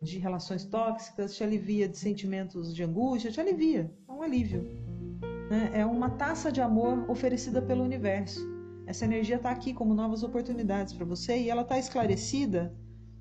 de 0.00 0.18
relações 0.18 0.64
tóxicas, 0.64 1.34
te 1.34 1.42
alivia 1.42 1.88
de 1.88 1.98
sentimentos 1.98 2.72
de 2.72 2.84
angústia, 2.84 3.32
te 3.32 3.40
alivia. 3.40 3.92
É 4.08 4.12
um 4.12 4.22
alívio. 4.22 4.62
Né? 5.50 5.70
É 5.74 5.84
uma 5.84 6.10
taça 6.10 6.52
de 6.52 6.60
amor 6.60 7.10
oferecida 7.10 7.60
pelo 7.60 7.82
universo. 7.82 8.40
Essa 8.86 9.04
energia 9.04 9.34
está 9.34 9.50
aqui 9.50 9.74
como 9.74 9.92
novas 9.92 10.22
oportunidades 10.22 10.92
para 10.92 11.04
você 11.04 11.36
e 11.36 11.50
ela 11.50 11.62
está 11.62 11.76
esclarecida 11.76 12.72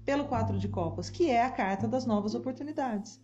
pelo 0.05 0.25
quatro 0.25 0.59
de 0.59 0.67
copas, 0.67 1.09
que 1.09 1.31
é 1.31 1.43
a 1.43 1.49
carta 1.49 1.87
das 1.87 2.05
novas 2.05 2.35
oportunidades. 2.35 3.19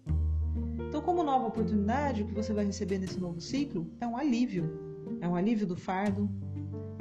Então, 0.88 1.04
como 1.04 1.24
nova 1.24 1.46
oportunidade, 1.46 2.24
o 2.24 2.26
que 2.26 2.34
você 2.34 2.52
vai 2.52 2.66
receber 2.66 2.98
nesse 2.98 3.20
novo 3.20 3.40
ciclo 3.40 3.88
é 4.02 4.08
um 4.08 4.18
alívio. 4.18 4.92
É 5.22 5.28
um 5.28 5.36
alívio 5.36 5.68
do 5.68 5.78
fardo, 5.78 6.28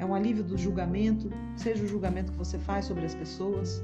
é 0.03 0.05
um 0.05 0.13
alívio 0.13 0.43
do 0.43 0.57
julgamento, 0.57 1.31
seja 1.55 1.81
o 1.81 1.87
julgamento 1.87 2.33
que 2.33 2.37
você 2.37 2.59
faz 2.59 2.85
sobre 2.85 3.05
as 3.05 3.15
pessoas, 3.15 3.81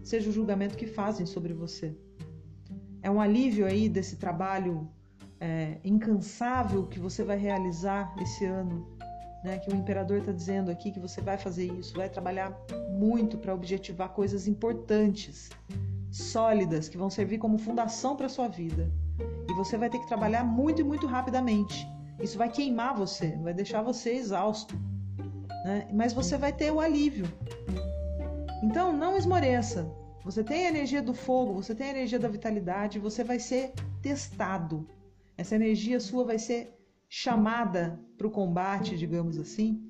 seja 0.00 0.30
o 0.30 0.32
julgamento 0.32 0.76
que 0.76 0.86
fazem 0.86 1.26
sobre 1.26 1.52
você. 1.52 1.92
É 3.02 3.10
um 3.10 3.20
alívio 3.20 3.66
aí 3.66 3.88
desse 3.88 4.14
trabalho 4.14 4.88
é, 5.40 5.78
incansável 5.84 6.86
que 6.86 7.00
você 7.00 7.24
vai 7.24 7.36
realizar 7.36 8.14
esse 8.20 8.44
ano, 8.44 8.86
né? 9.42 9.58
Que 9.58 9.72
o 9.72 9.74
imperador 9.74 10.18
está 10.18 10.30
dizendo 10.30 10.70
aqui 10.70 10.92
que 10.92 11.00
você 11.00 11.20
vai 11.20 11.36
fazer 11.36 11.66
isso, 11.72 11.96
vai 11.96 12.08
trabalhar 12.08 12.56
muito 12.92 13.36
para 13.36 13.52
objetivar 13.52 14.10
coisas 14.10 14.46
importantes, 14.46 15.50
sólidas, 16.12 16.88
que 16.88 16.96
vão 16.96 17.10
servir 17.10 17.38
como 17.38 17.58
fundação 17.58 18.14
para 18.14 18.28
sua 18.28 18.46
vida. 18.46 18.88
E 19.48 19.52
você 19.52 19.76
vai 19.76 19.90
ter 19.90 19.98
que 19.98 20.06
trabalhar 20.06 20.44
muito 20.44 20.80
e 20.80 20.84
muito 20.84 21.08
rapidamente. 21.08 21.84
Isso 22.20 22.38
vai 22.38 22.50
queimar 22.50 22.96
você, 22.96 23.36
vai 23.42 23.52
deixar 23.52 23.82
você 23.82 24.12
exausto 24.12 24.78
né? 25.66 25.88
mas 25.92 26.12
você 26.12 26.38
vai 26.38 26.52
ter 26.52 26.70
o 26.70 26.80
alívio. 26.80 27.26
Então, 28.62 28.92
não 28.92 29.16
esmoreça. 29.16 29.92
Você 30.24 30.42
tem 30.42 30.66
a 30.66 30.68
energia 30.68 31.02
do 31.02 31.12
fogo, 31.12 31.52
você 31.54 31.74
tem 31.74 31.88
a 31.88 31.90
energia 31.90 32.18
da 32.18 32.28
vitalidade, 32.28 33.00
você 33.00 33.24
vai 33.24 33.38
ser 33.38 33.72
testado. 34.00 34.88
Essa 35.36 35.56
energia 35.56 36.00
sua 36.00 36.24
vai 36.24 36.38
ser 36.38 36.72
chamada 37.08 38.00
para 38.16 38.26
o 38.26 38.30
combate, 38.30 38.96
digamos 38.96 39.38
assim, 39.38 39.82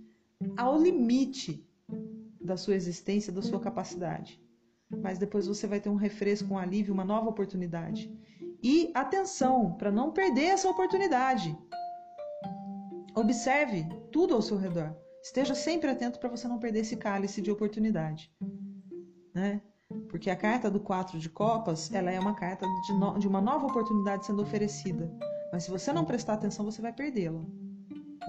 ao 0.57 0.81
limite 0.81 1.67
da 2.41 2.57
sua 2.57 2.75
existência, 2.75 3.33
da 3.33 3.43
sua 3.43 3.61
capacidade. 3.61 4.41
Mas 5.03 5.19
depois 5.19 5.47
você 5.47 5.67
vai 5.67 5.81
ter 5.81 5.89
um 5.89 5.95
refresco, 5.95 6.55
um 6.55 6.59
alívio, 6.59 6.95
uma 6.95 7.05
nova 7.05 7.29
oportunidade. 7.29 8.11
E 8.63 8.91
atenção, 8.95 9.73
para 9.73 9.93
não 9.93 10.13
perder 10.13 10.47
essa 10.47 10.69
oportunidade. 10.69 11.57
Observe 13.15 13.87
tudo 14.11 14.35
ao 14.35 14.43
seu 14.43 14.57
redor. 14.57 14.95
Esteja 15.27 15.57
sempre 15.57 15.91
atento 15.91 16.21
para 16.21 16.29
você 16.29 16.47
não 16.47 16.57
perder 16.57 16.81
esse 16.81 16.97
cálice 16.97 17.43
de 17.43 17.51
oportunidade. 17.51 18.31
Né? 19.35 19.61
Porque 20.09 20.31
a 20.31 20.37
carta 20.37 20.71
do 20.71 20.79
quatro 20.79 21.19
de 21.19 21.29
copas, 21.29 21.93
ela 21.93 22.13
é 22.13 22.21
uma 22.21 22.37
carta 22.37 22.65
de, 22.87 22.93
no, 22.93 23.19
de 23.19 23.27
uma 23.27 23.41
nova 23.41 23.67
oportunidade 23.67 24.25
sendo 24.25 24.41
oferecida. 24.41 25.13
Mas 25.53 25.65
se 25.65 25.71
você 25.71 25.93
não 25.93 26.05
prestar 26.05 26.35
atenção, 26.35 26.65
você 26.65 26.81
vai 26.81 26.93
perdê-la. 26.93 27.41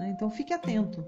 Né? 0.00 0.10
Então 0.10 0.28
fique 0.28 0.52
atento. 0.52 1.04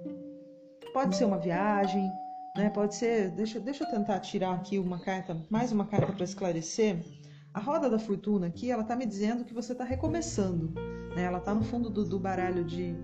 Pode 0.92 1.16
ser 1.16 1.24
uma 1.24 1.38
viagem, 1.38 2.08
né? 2.56 2.70
pode 2.70 2.94
ser. 2.94 3.32
Deixa, 3.32 3.58
deixa 3.58 3.82
eu 3.82 3.90
tentar 3.90 4.20
tirar 4.20 4.54
aqui 4.54 4.78
uma 4.78 5.00
carta, 5.00 5.36
mais 5.50 5.72
uma 5.72 5.86
carta 5.86 6.12
para 6.12 6.24
esclarecer. 6.24 7.04
A 7.52 7.58
roda 7.58 7.90
da 7.90 7.98
fortuna 7.98 8.46
aqui, 8.46 8.70
ela 8.70 8.82
está 8.82 8.94
me 8.94 9.06
dizendo 9.06 9.44
que 9.44 9.52
você 9.52 9.72
está 9.72 9.82
recomeçando. 9.82 10.72
Né? 11.16 11.24
Ela 11.24 11.38
está 11.38 11.52
no 11.52 11.64
fundo 11.64 11.90
do, 11.90 12.04
do 12.04 12.18
baralho 12.20 12.64
de, 12.64 12.94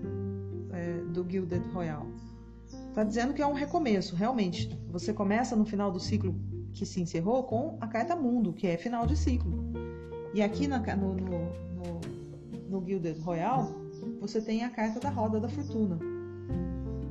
é, 0.71 0.99
do 1.11 1.29
Gilded 1.29 1.67
Royal. 1.73 2.07
Está 2.97 3.05
dizendo 3.05 3.31
que 3.31 3.43
é 3.43 3.45
um 3.45 3.53
recomeço, 3.53 4.15
realmente. 4.15 4.75
Você 4.89 5.13
começa 5.13 5.55
no 5.55 5.63
final 5.63 5.91
do 5.91 5.99
ciclo 5.99 6.33
que 6.73 6.83
se 6.83 6.99
encerrou 6.99 7.43
com 7.43 7.77
a 7.79 7.85
carta 7.85 8.15
Mundo, 8.15 8.51
que 8.51 8.65
é 8.65 8.75
final 8.75 9.05
de 9.05 9.15
ciclo. 9.15 9.71
E 10.33 10.41
aqui 10.41 10.65
na, 10.65 10.79
no, 10.95 11.13
no, 11.13 11.39
no, 11.75 12.01
no 12.67 12.83
Gilded 12.83 13.19
Royal, 13.19 13.69
você 14.19 14.41
tem 14.41 14.63
a 14.63 14.71
carta 14.71 14.99
da 14.99 15.11
Roda 15.11 15.39
da 15.39 15.47
Fortuna. 15.47 15.99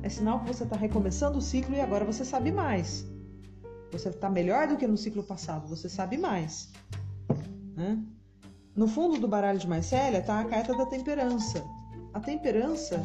É 0.03 0.09
sinal 0.09 0.41
que 0.41 0.53
você 0.53 0.65
está 0.65 0.75
recomeçando 0.75 1.37
o 1.37 1.41
ciclo 1.41 1.73
e 1.73 1.79
agora 1.79 2.03
você 2.03 2.25
sabe 2.25 2.51
mais. 2.51 3.07
Você 3.93 4.09
está 4.09 4.29
melhor 4.29 4.67
do 4.67 4.75
que 4.75 4.85
no 4.85 4.97
ciclo 4.97 5.23
passado, 5.23 5.69
você 5.69 5.87
sabe 5.87 6.17
mais. 6.17 6.69
Né? 7.77 7.97
No 8.75 8.89
fundo 8.89 9.17
do 9.21 9.27
baralho 9.29 9.57
de 9.57 9.69
Marcélia 9.69 10.17
está 10.17 10.37
a 10.41 10.43
carta 10.43 10.75
da 10.75 10.85
temperança. 10.85 11.63
A 12.13 12.19
temperança 12.19 13.01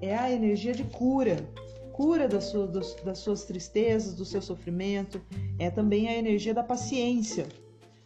é 0.00 0.16
a 0.16 0.28
energia 0.28 0.72
de 0.72 0.82
cura, 0.82 1.48
cura 1.96 2.28
das 2.28 2.44
suas, 2.44 2.94
das 3.02 3.18
suas 3.18 3.44
tristezas, 3.44 4.14
do 4.14 4.24
seu 4.24 4.42
sofrimento, 4.42 5.20
é 5.58 5.70
também 5.70 6.08
a 6.08 6.14
energia 6.14 6.52
da 6.52 6.62
paciência. 6.62 7.48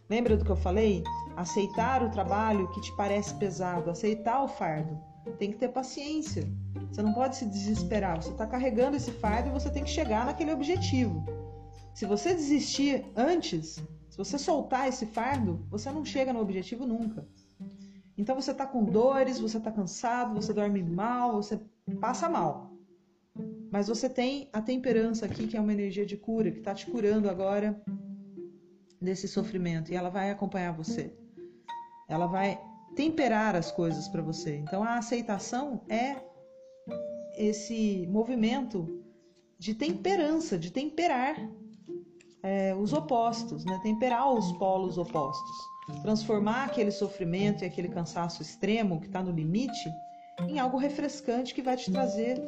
Lembra 0.09 0.37
do 0.37 0.45
que 0.45 0.51
eu 0.51 0.55
falei? 0.55 1.03
Aceitar 1.35 2.01
o 2.01 2.09
trabalho 2.09 2.69
que 2.71 2.81
te 2.81 2.95
parece 2.95 3.33
pesado, 3.35 3.89
aceitar 3.89 4.43
o 4.43 4.47
fardo. 4.47 4.97
Tem 5.37 5.51
que 5.51 5.57
ter 5.57 5.69
paciência. 5.69 6.47
Você 6.89 7.01
não 7.01 7.13
pode 7.13 7.35
se 7.35 7.45
desesperar. 7.45 8.21
Você 8.21 8.31
está 8.31 8.47
carregando 8.47 8.95
esse 8.97 9.11
fardo 9.11 9.49
e 9.49 9.51
você 9.51 9.69
tem 9.69 9.83
que 9.83 9.89
chegar 9.89 10.25
naquele 10.25 10.53
objetivo. 10.53 11.23
Se 11.93 12.05
você 12.05 12.33
desistir 12.33 13.05
antes, 13.15 13.83
se 14.09 14.17
você 14.17 14.37
soltar 14.37 14.87
esse 14.87 15.05
fardo, 15.05 15.65
você 15.69 15.91
não 15.91 16.05
chega 16.05 16.33
no 16.33 16.39
objetivo 16.39 16.85
nunca. 16.85 17.27
Então 18.17 18.35
você 18.35 18.51
está 18.51 18.65
com 18.65 18.83
dores, 18.83 19.39
você 19.39 19.57
está 19.57 19.71
cansado, 19.71 20.33
você 20.33 20.53
dorme 20.53 20.81
mal, 20.81 21.41
você 21.41 21.59
passa 21.99 22.29
mal. 22.29 22.70
Mas 23.71 23.87
você 23.87 24.09
tem 24.09 24.49
a 24.51 24.61
temperança 24.61 25.25
aqui, 25.25 25.47
que 25.47 25.55
é 25.55 25.61
uma 25.61 25.71
energia 25.71 26.05
de 26.05 26.17
cura, 26.17 26.51
que 26.51 26.59
está 26.59 26.75
te 26.75 26.85
curando 26.87 27.29
agora 27.29 27.81
desse 29.01 29.29
sofrimento. 29.29 29.91
E 29.91 29.95
ela 29.95 30.09
vai 30.09 30.29
acompanhar 30.29 30.73
você. 30.73 31.15
Ela 32.09 32.27
vai 32.27 32.59
temperar 32.95 33.55
as 33.55 33.71
coisas 33.71 34.09
para 34.09 34.21
você. 34.21 34.57
Então 34.57 34.83
a 34.83 34.97
aceitação 34.97 35.81
é 35.89 36.17
esse 37.37 38.05
movimento 38.07 39.01
de 39.57 39.73
temperança, 39.73 40.57
de 40.57 40.69
temperar 40.69 41.35
é, 42.43 42.75
os 42.75 42.91
opostos, 42.91 43.63
né? 43.63 43.79
temperar 43.81 44.33
os 44.33 44.51
polos 44.53 44.97
opostos. 44.97 45.71
Transformar 46.01 46.65
aquele 46.65 46.91
sofrimento 46.91 47.63
e 47.63 47.67
aquele 47.67 47.87
cansaço 47.87 48.41
extremo 48.41 48.99
que 48.99 49.07
está 49.07 49.23
no 49.23 49.31
limite 49.31 49.89
em 50.47 50.59
algo 50.59 50.77
refrescante 50.77 51.53
que 51.53 51.61
vai 51.61 51.77
te 51.77 51.91
trazer 51.91 52.41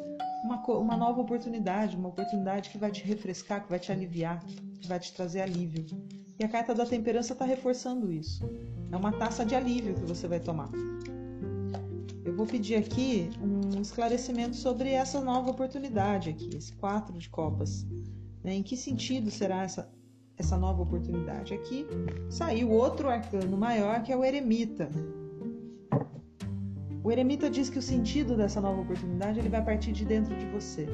uma, 0.44 0.62
uma 0.62 0.96
nova 0.96 1.22
oportunidade, 1.22 1.96
uma 1.96 2.10
oportunidade 2.10 2.68
que 2.68 2.76
vai 2.76 2.90
te 2.90 3.02
refrescar, 3.02 3.62
que 3.62 3.70
vai 3.70 3.78
te 3.78 3.90
aliviar, 3.90 4.44
que 4.78 4.86
vai 4.86 5.00
te 5.00 5.12
trazer 5.14 5.40
alívio. 5.40 5.86
E 6.38 6.44
a 6.44 6.48
carta 6.48 6.74
da 6.74 6.84
temperança 6.84 7.32
está 7.32 7.46
reforçando 7.46 8.12
isso. 8.12 8.44
É 8.92 8.96
uma 8.96 9.12
taça 9.12 9.44
de 9.44 9.54
alívio 9.54 9.94
que 9.94 10.02
você 10.02 10.28
vai 10.28 10.38
tomar. 10.38 10.68
Eu 12.24 12.36
vou 12.36 12.46
pedir 12.46 12.74
aqui 12.74 13.30
um 13.40 13.80
esclarecimento 13.80 14.56
sobre 14.56 14.90
essa 14.90 15.20
nova 15.20 15.50
oportunidade 15.50 16.28
aqui, 16.28 16.50
esse 16.54 16.72
quatro 16.74 17.16
de 17.18 17.28
copas. 17.28 17.86
Né? 18.42 18.54
Em 18.54 18.62
que 18.62 18.76
sentido 18.76 19.30
será 19.30 19.62
essa, 19.62 19.90
essa 20.36 20.58
nova 20.58 20.82
oportunidade? 20.82 21.54
Aqui 21.54 21.86
saiu 22.28 22.70
outro 22.70 23.08
arcano 23.08 23.56
maior 23.56 24.02
que 24.02 24.12
é 24.12 24.16
o 24.16 24.24
eremita. 24.24 24.90
O 27.04 27.12
eremita 27.12 27.50
diz 27.50 27.68
que 27.68 27.78
o 27.78 27.82
sentido 27.82 28.34
dessa 28.34 28.62
nova 28.62 28.80
oportunidade 28.80 29.38
ele 29.38 29.50
vai 29.50 29.62
partir 29.62 29.92
de 29.92 30.06
dentro 30.06 30.34
de 30.34 30.46
você. 30.46 30.88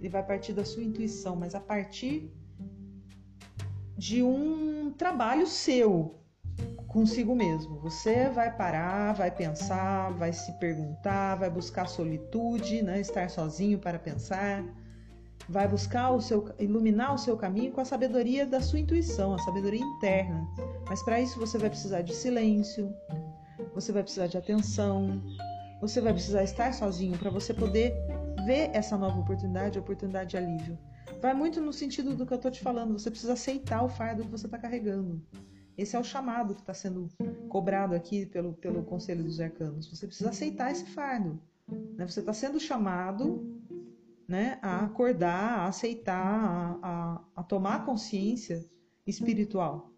Ele 0.00 0.08
vai 0.08 0.20
partir 0.20 0.52
da 0.52 0.64
sua 0.64 0.82
intuição, 0.82 1.36
mas 1.36 1.54
a 1.54 1.60
partir 1.60 2.28
de 3.96 4.20
um 4.20 4.92
trabalho 4.98 5.46
seu 5.46 6.18
consigo 6.88 7.36
mesmo. 7.36 7.78
Você 7.78 8.28
vai 8.30 8.50
parar, 8.54 9.12
vai 9.12 9.30
pensar, 9.30 10.10
vai 10.14 10.32
se 10.32 10.52
perguntar, 10.58 11.36
vai 11.36 11.48
buscar 11.48 11.86
solitude, 11.86 12.82
né? 12.82 13.00
estar 13.00 13.30
sozinho 13.30 13.78
para 13.78 14.00
pensar, 14.00 14.64
vai 15.48 15.68
buscar 15.68 16.10
o 16.10 16.20
seu 16.20 16.52
iluminar 16.58 17.14
o 17.14 17.18
seu 17.18 17.36
caminho 17.36 17.70
com 17.70 17.80
a 17.80 17.84
sabedoria 17.84 18.44
da 18.44 18.60
sua 18.60 18.80
intuição, 18.80 19.34
a 19.34 19.38
sabedoria 19.38 19.80
interna. 19.80 20.48
Mas 20.88 21.00
para 21.00 21.20
isso 21.20 21.38
você 21.38 21.58
vai 21.58 21.70
precisar 21.70 22.02
de 22.02 22.12
silêncio, 22.12 22.92
você 23.74 23.92
vai 23.92 24.02
precisar 24.02 24.26
de 24.26 24.36
atenção, 24.36 25.22
você 25.80 26.00
vai 26.00 26.12
precisar 26.12 26.42
estar 26.42 26.72
sozinho 26.72 27.18
para 27.18 27.30
você 27.30 27.52
poder 27.52 27.94
vê 28.44 28.70
essa 28.72 28.96
nova 28.96 29.18
oportunidade, 29.18 29.78
oportunidade 29.78 30.30
de 30.30 30.36
alívio. 30.36 30.78
Vai 31.20 31.34
muito 31.34 31.60
no 31.60 31.72
sentido 31.72 32.14
do 32.16 32.26
que 32.26 32.32
eu 32.32 32.36
estou 32.36 32.50
te 32.50 32.60
falando. 32.60 32.98
Você 32.98 33.10
precisa 33.10 33.34
aceitar 33.34 33.82
o 33.82 33.88
fardo 33.88 34.24
que 34.24 34.30
você 34.30 34.46
está 34.46 34.58
carregando. 34.58 35.22
Esse 35.76 35.96
é 35.96 35.98
o 35.98 36.04
chamado 36.04 36.54
que 36.54 36.60
está 36.60 36.74
sendo 36.74 37.08
cobrado 37.48 37.94
aqui 37.94 38.26
pelo, 38.26 38.54
pelo 38.54 38.82
Conselho 38.82 39.22
dos 39.22 39.40
Arcanos. 39.40 39.86
Você 39.86 40.06
precisa 40.06 40.30
aceitar 40.30 40.70
esse 40.70 40.84
fardo. 40.86 41.40
Né? 41.96 42.06
Você 42.06 42.20
está 42.20 42.32
sendo 42.32 42.60
chamado 42.60 43.60
né, 44.28 44.58
a 44.60 44.84
acordar, 44.84 45.60
a 45.60 45.66
aceitar, 45.66 46.14
a, 46.16 46.78
a, 46.82 47.24
a 47.36 47.42
tomar 47.42 47.84
consciência 47.86 48.64
espiritual. 49.06 49.91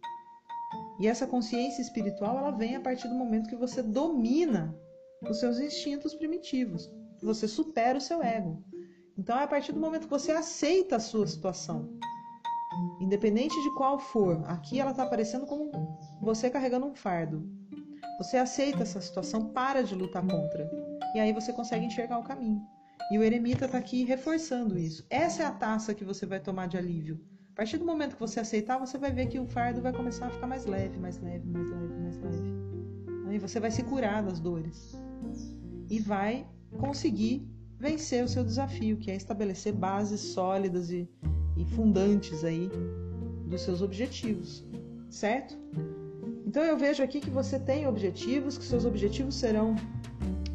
E 0.99 1.09
essa 1.09 1.27
consciência 1.27 1.83
espiritual 1.83 2.39
ela 2.39 2.51
vem 2.51 2.77
a 2.77 2.81
partir 2.81 3.09
do 3.09 3.15
momento 3.15 3.49
que 3.49 3.57
você 3.57 3.83
domina 3.83 4.75
os 5.29 5.41
seus 5.41 5.59
instintos 5.59 6.15
primitivos, 6.15 6.91
você 7.25 7.49
supera 7.49 7.99
o 7.99 8.01
seu 8.01 8.23
ego. 8.23 8.63
Então 9.17 9.39
é 9.39 9.45
a 9.45 9.49
partir 9.49 9.73
do 9.73 9.81
momento 9.81 10.05
que 10.05 10.11
você 10.11 10.33
aceita 10.33 10.97
a 10.97 11.01
sua 11.01 11.27
situação, 11.27 11.99
independente 13.01 13.61
de 13.63 13.75
qual 13.75 13.99
for. 13.99 14.43
Aqui 14.47 14.81
ela 14.81 14.91
está 14.91 15.05
aparecendo 15.05 15.47
como 15.47 15.71
você 16.21 16.51
carregando 16.51 16.87
um 16.87 16.95
fardo. 16.95 17.49
Você 18.19 18.37
aceita 18.37 18.83
essa 18.83 19.01
situação, 19.01 19.53
para 19.53 19.83
de 19.83 19.95
lutar 19.95 20.23
contra. 20.23 20.71
E 21.15 21.21
aí 21.21 21.33
você 21.33 21.53
consegue 21.53 21.87
enxergar 21.87 22.19
o 22.19 22.25
caminho. 22.25 22.63
E 23.11 23.19
o 23.19 23.23
eremita 23.23 23.67
está 23.67 23.79
aqui 23.79 24.05
reforçando 24.05 24.79
isso. 24.79 25.05
Essa 25.11 25.43
é 25.43 25.47
a 25.47 25.53
taça 25.53 25.95
que 25.95 26.05
você 26.05 26.27
vai 26.27 26.41
tomar 26.41 26.69
de 26.69 26.77
alívio. 26.77 27.21
A 27.55 27.57
partir 27.59 27.79
do 27.79 27.85
momento 27.85 28.15
que 28.15 28.21
você 28.21 28.41
aceitar, 28.41 28.79
você 28.79 28.99
vai 28.99 29.13
ver 29.13 29.29
que 29.29 29.39
o 29.39 29.47
fardo 29.47 29.81
vai 29.81 29.93
começar 29.93 30.27
a 30.27 30.31
ficar 30.31 30.49
mais 30.49 30.67
leve, 30.67 30.99
mais 30.99 31.21
leve, 31.21 31.49
mais 31.49 31.71
leve, 31.71 31.95
mais 32.01 32.19
leve. 32.19 32.43
Aí 33.29 33.39
você 33.39 33.61
vai 33.61 33.71
se 33.71 33.85
curar 33.85 34.25
das 34.25 34.41
dores. 34.41 35.01
E 35.89 36.01
vai 36.01 36.49
conseguir 36.81 37.49
vencer 37.79 38.25
o 38.25 38.29
seu 38.29 38.43
desafio, 38.43 38.97
que 38.97 39.09
é 39.09 39.15
estabelecer 39.15 39.73
bases 39.73 40.21
sólidas 40.21 40.91
e, 40.91 41.09
e 41.57 41.65
fundantes 41.65 42.43
aí 42.43 42.69
dos 43.47 43.61
seus 43.61 43.83
objetivos, 43.83 44.67
certo? 45.09 45.57
Então 46.45 46.61
eu 46.65 46.77
vejo 46.77 47.05
aqui 47.05 47.21
que 47.21 47.31
você 47.31 47.57
tem 47.57 47.87
objetivos, 47.87 48.59
que 48.59 48.65
seus 48.65 48.85
objetivos 48.85 49.37
serão 49.37 49.77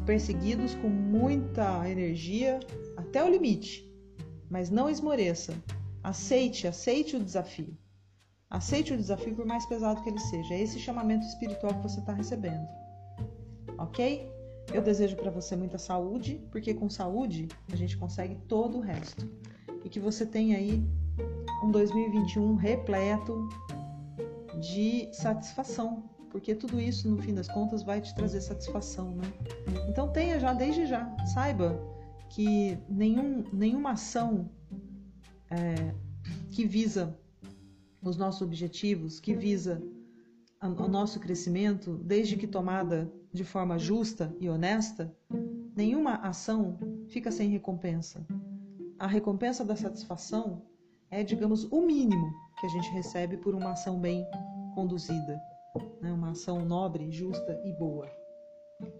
perseguidos 0.04 0.74
com 0.74 0.90
muita 0.90 1.88
energia 1.88 2.60
até 2.94 3.24
o 3.24 3.28
limite, 3.30 3.90
mas 4.50 4.68
não 4.68 4.90
esmoreça. 4.90 5.54
Aceite, 6.02 6.66
aceite 6.66 7.16
o 7.16 7.22
desafio. 7.22 7.76
Aceite 8.48 8.92
o 8.92 8.96
desafio 8.96 9.34
por 9.34 9.46
mais 9.46 9.66
pesado 9.66 10.02
que 10.02 10.08
ele 10.08 10.18
seja. 10.18 10.54
É 10.54 10.60
esse 10.60 10.78
chamamento 10.78 11.26
espiritual 11.26 11.74
que 11.74 11.82
você 11.82 12.00
está 12.00 12.12
recebendo. 12.12 12.66
Ok? 13.78 14.28
Eu 14.72 14.82
desejo 14.82 15.16
para 15.16 15.30
você 15.30 15.54
muita 15.56 15.78
saúde, 15.78 16.40
porque 16.50 16.72
com 16.72 16.88
saúde 16.88 17.48
a 17.72 17.76
gente 17.76 17.96
consegue 17.96 18.36
todo 18.48 18.78
o 18.78 18.80
resto. 18.80 19.28
E 19.84 19.88
que 19.88 20.00
você 20.00 20.24
tenha 20.24 20.56
aí 20.56 20.82
um 21.62 21.70
2021 21.70 22.54
repleto 22.54 23.48
de 24.60 25.08
satisfação, 25.12 26.04
porque 26.30 26.54
tudo 26.54 26.80
isso 26.80 27.08
no 27.10 27.20
fim 27.20 27.34
das 27.34 27.48
contas 27.48 27.82
vai 27.82 28.00
te 28.00 28.14
trazer 28.14 28.40
satisfação, 28.40 29.12
né? 29.12 29.24
Então 29.88 30.08
tenha 30.08 30.38
já 30.38 30.52
desde 30.52 30.86
já, 30.86 31.14
saiba 31.26 31.80
que 32.28 32.78
nenhum, 32.88 33.44
nenhuma 33.52 33.92
ação 33.92 34.48
é, 35.50 35.94
que 36.50 36.64
visa 36.64 37.18
os 38.02 38.16
nossos 38.16 38.42
objetivos, 38.42 39.20
que 39.20 39.34
visa 39.34 39.82
o 40.62 40.88
nosso 40.88 41.20
crescimento, 41.20 41.96
desde 42.04 42.36
que 42.36 42.46
tomada 42.46 43.10
de 43.32 43.44
forma 43.44 43.78
justa 43.78 44.34
e 44.40 44.48
honesta, 44.48 45.14
nenhuma 45.76 46.16
ação 46.16 46.78
fica 47.08 47.30
sem 47.30 47.48
recompensa. 47.50 48.26
A 48.98 49.06
recompensa 49.06 49.64
da 49.64 49.76
satisfação 49.76 50.62
é, 51.10 51.24
digamos, 51.24 51.64
o 51.64 51.80
mínimo 51.82 52.32
que 52.60 52.66
a 52.66 52.68
gente 52.68 52.90
recebe 52.90 53.36
por 53.36 53.54
uma 53.54 53.72
ação 53.72 53.98
bem 53.98 54.24
conduzida, 54.74 55.40
né? 56.00 56.12
uma 56.12 56.30
ação 56.30 56.64
nobre, 56.64 57.10
justa 57.10 57.60
e 57.64 57.72
boa. 57.72 58.08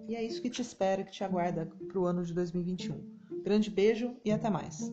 E 0.09 0.15
é 0.15 0.23
isso 0.23 0.43
que 0.43 0.51
te 0.51 0.61
espera, 0.61 1.05
que 1.05 1.13
te 1.13 1.23
aguarda 1.23 1.67
para 1.89 1.99
o 1.99 2.05
ano 2.05 2.25
de 2.25 2.35
2021. 2.35 2.99
Grande 3.43 3.71
beijo 3.71 4.15
e 4.25 4.33
até 4.33 4.51
mais. 4.51 4.93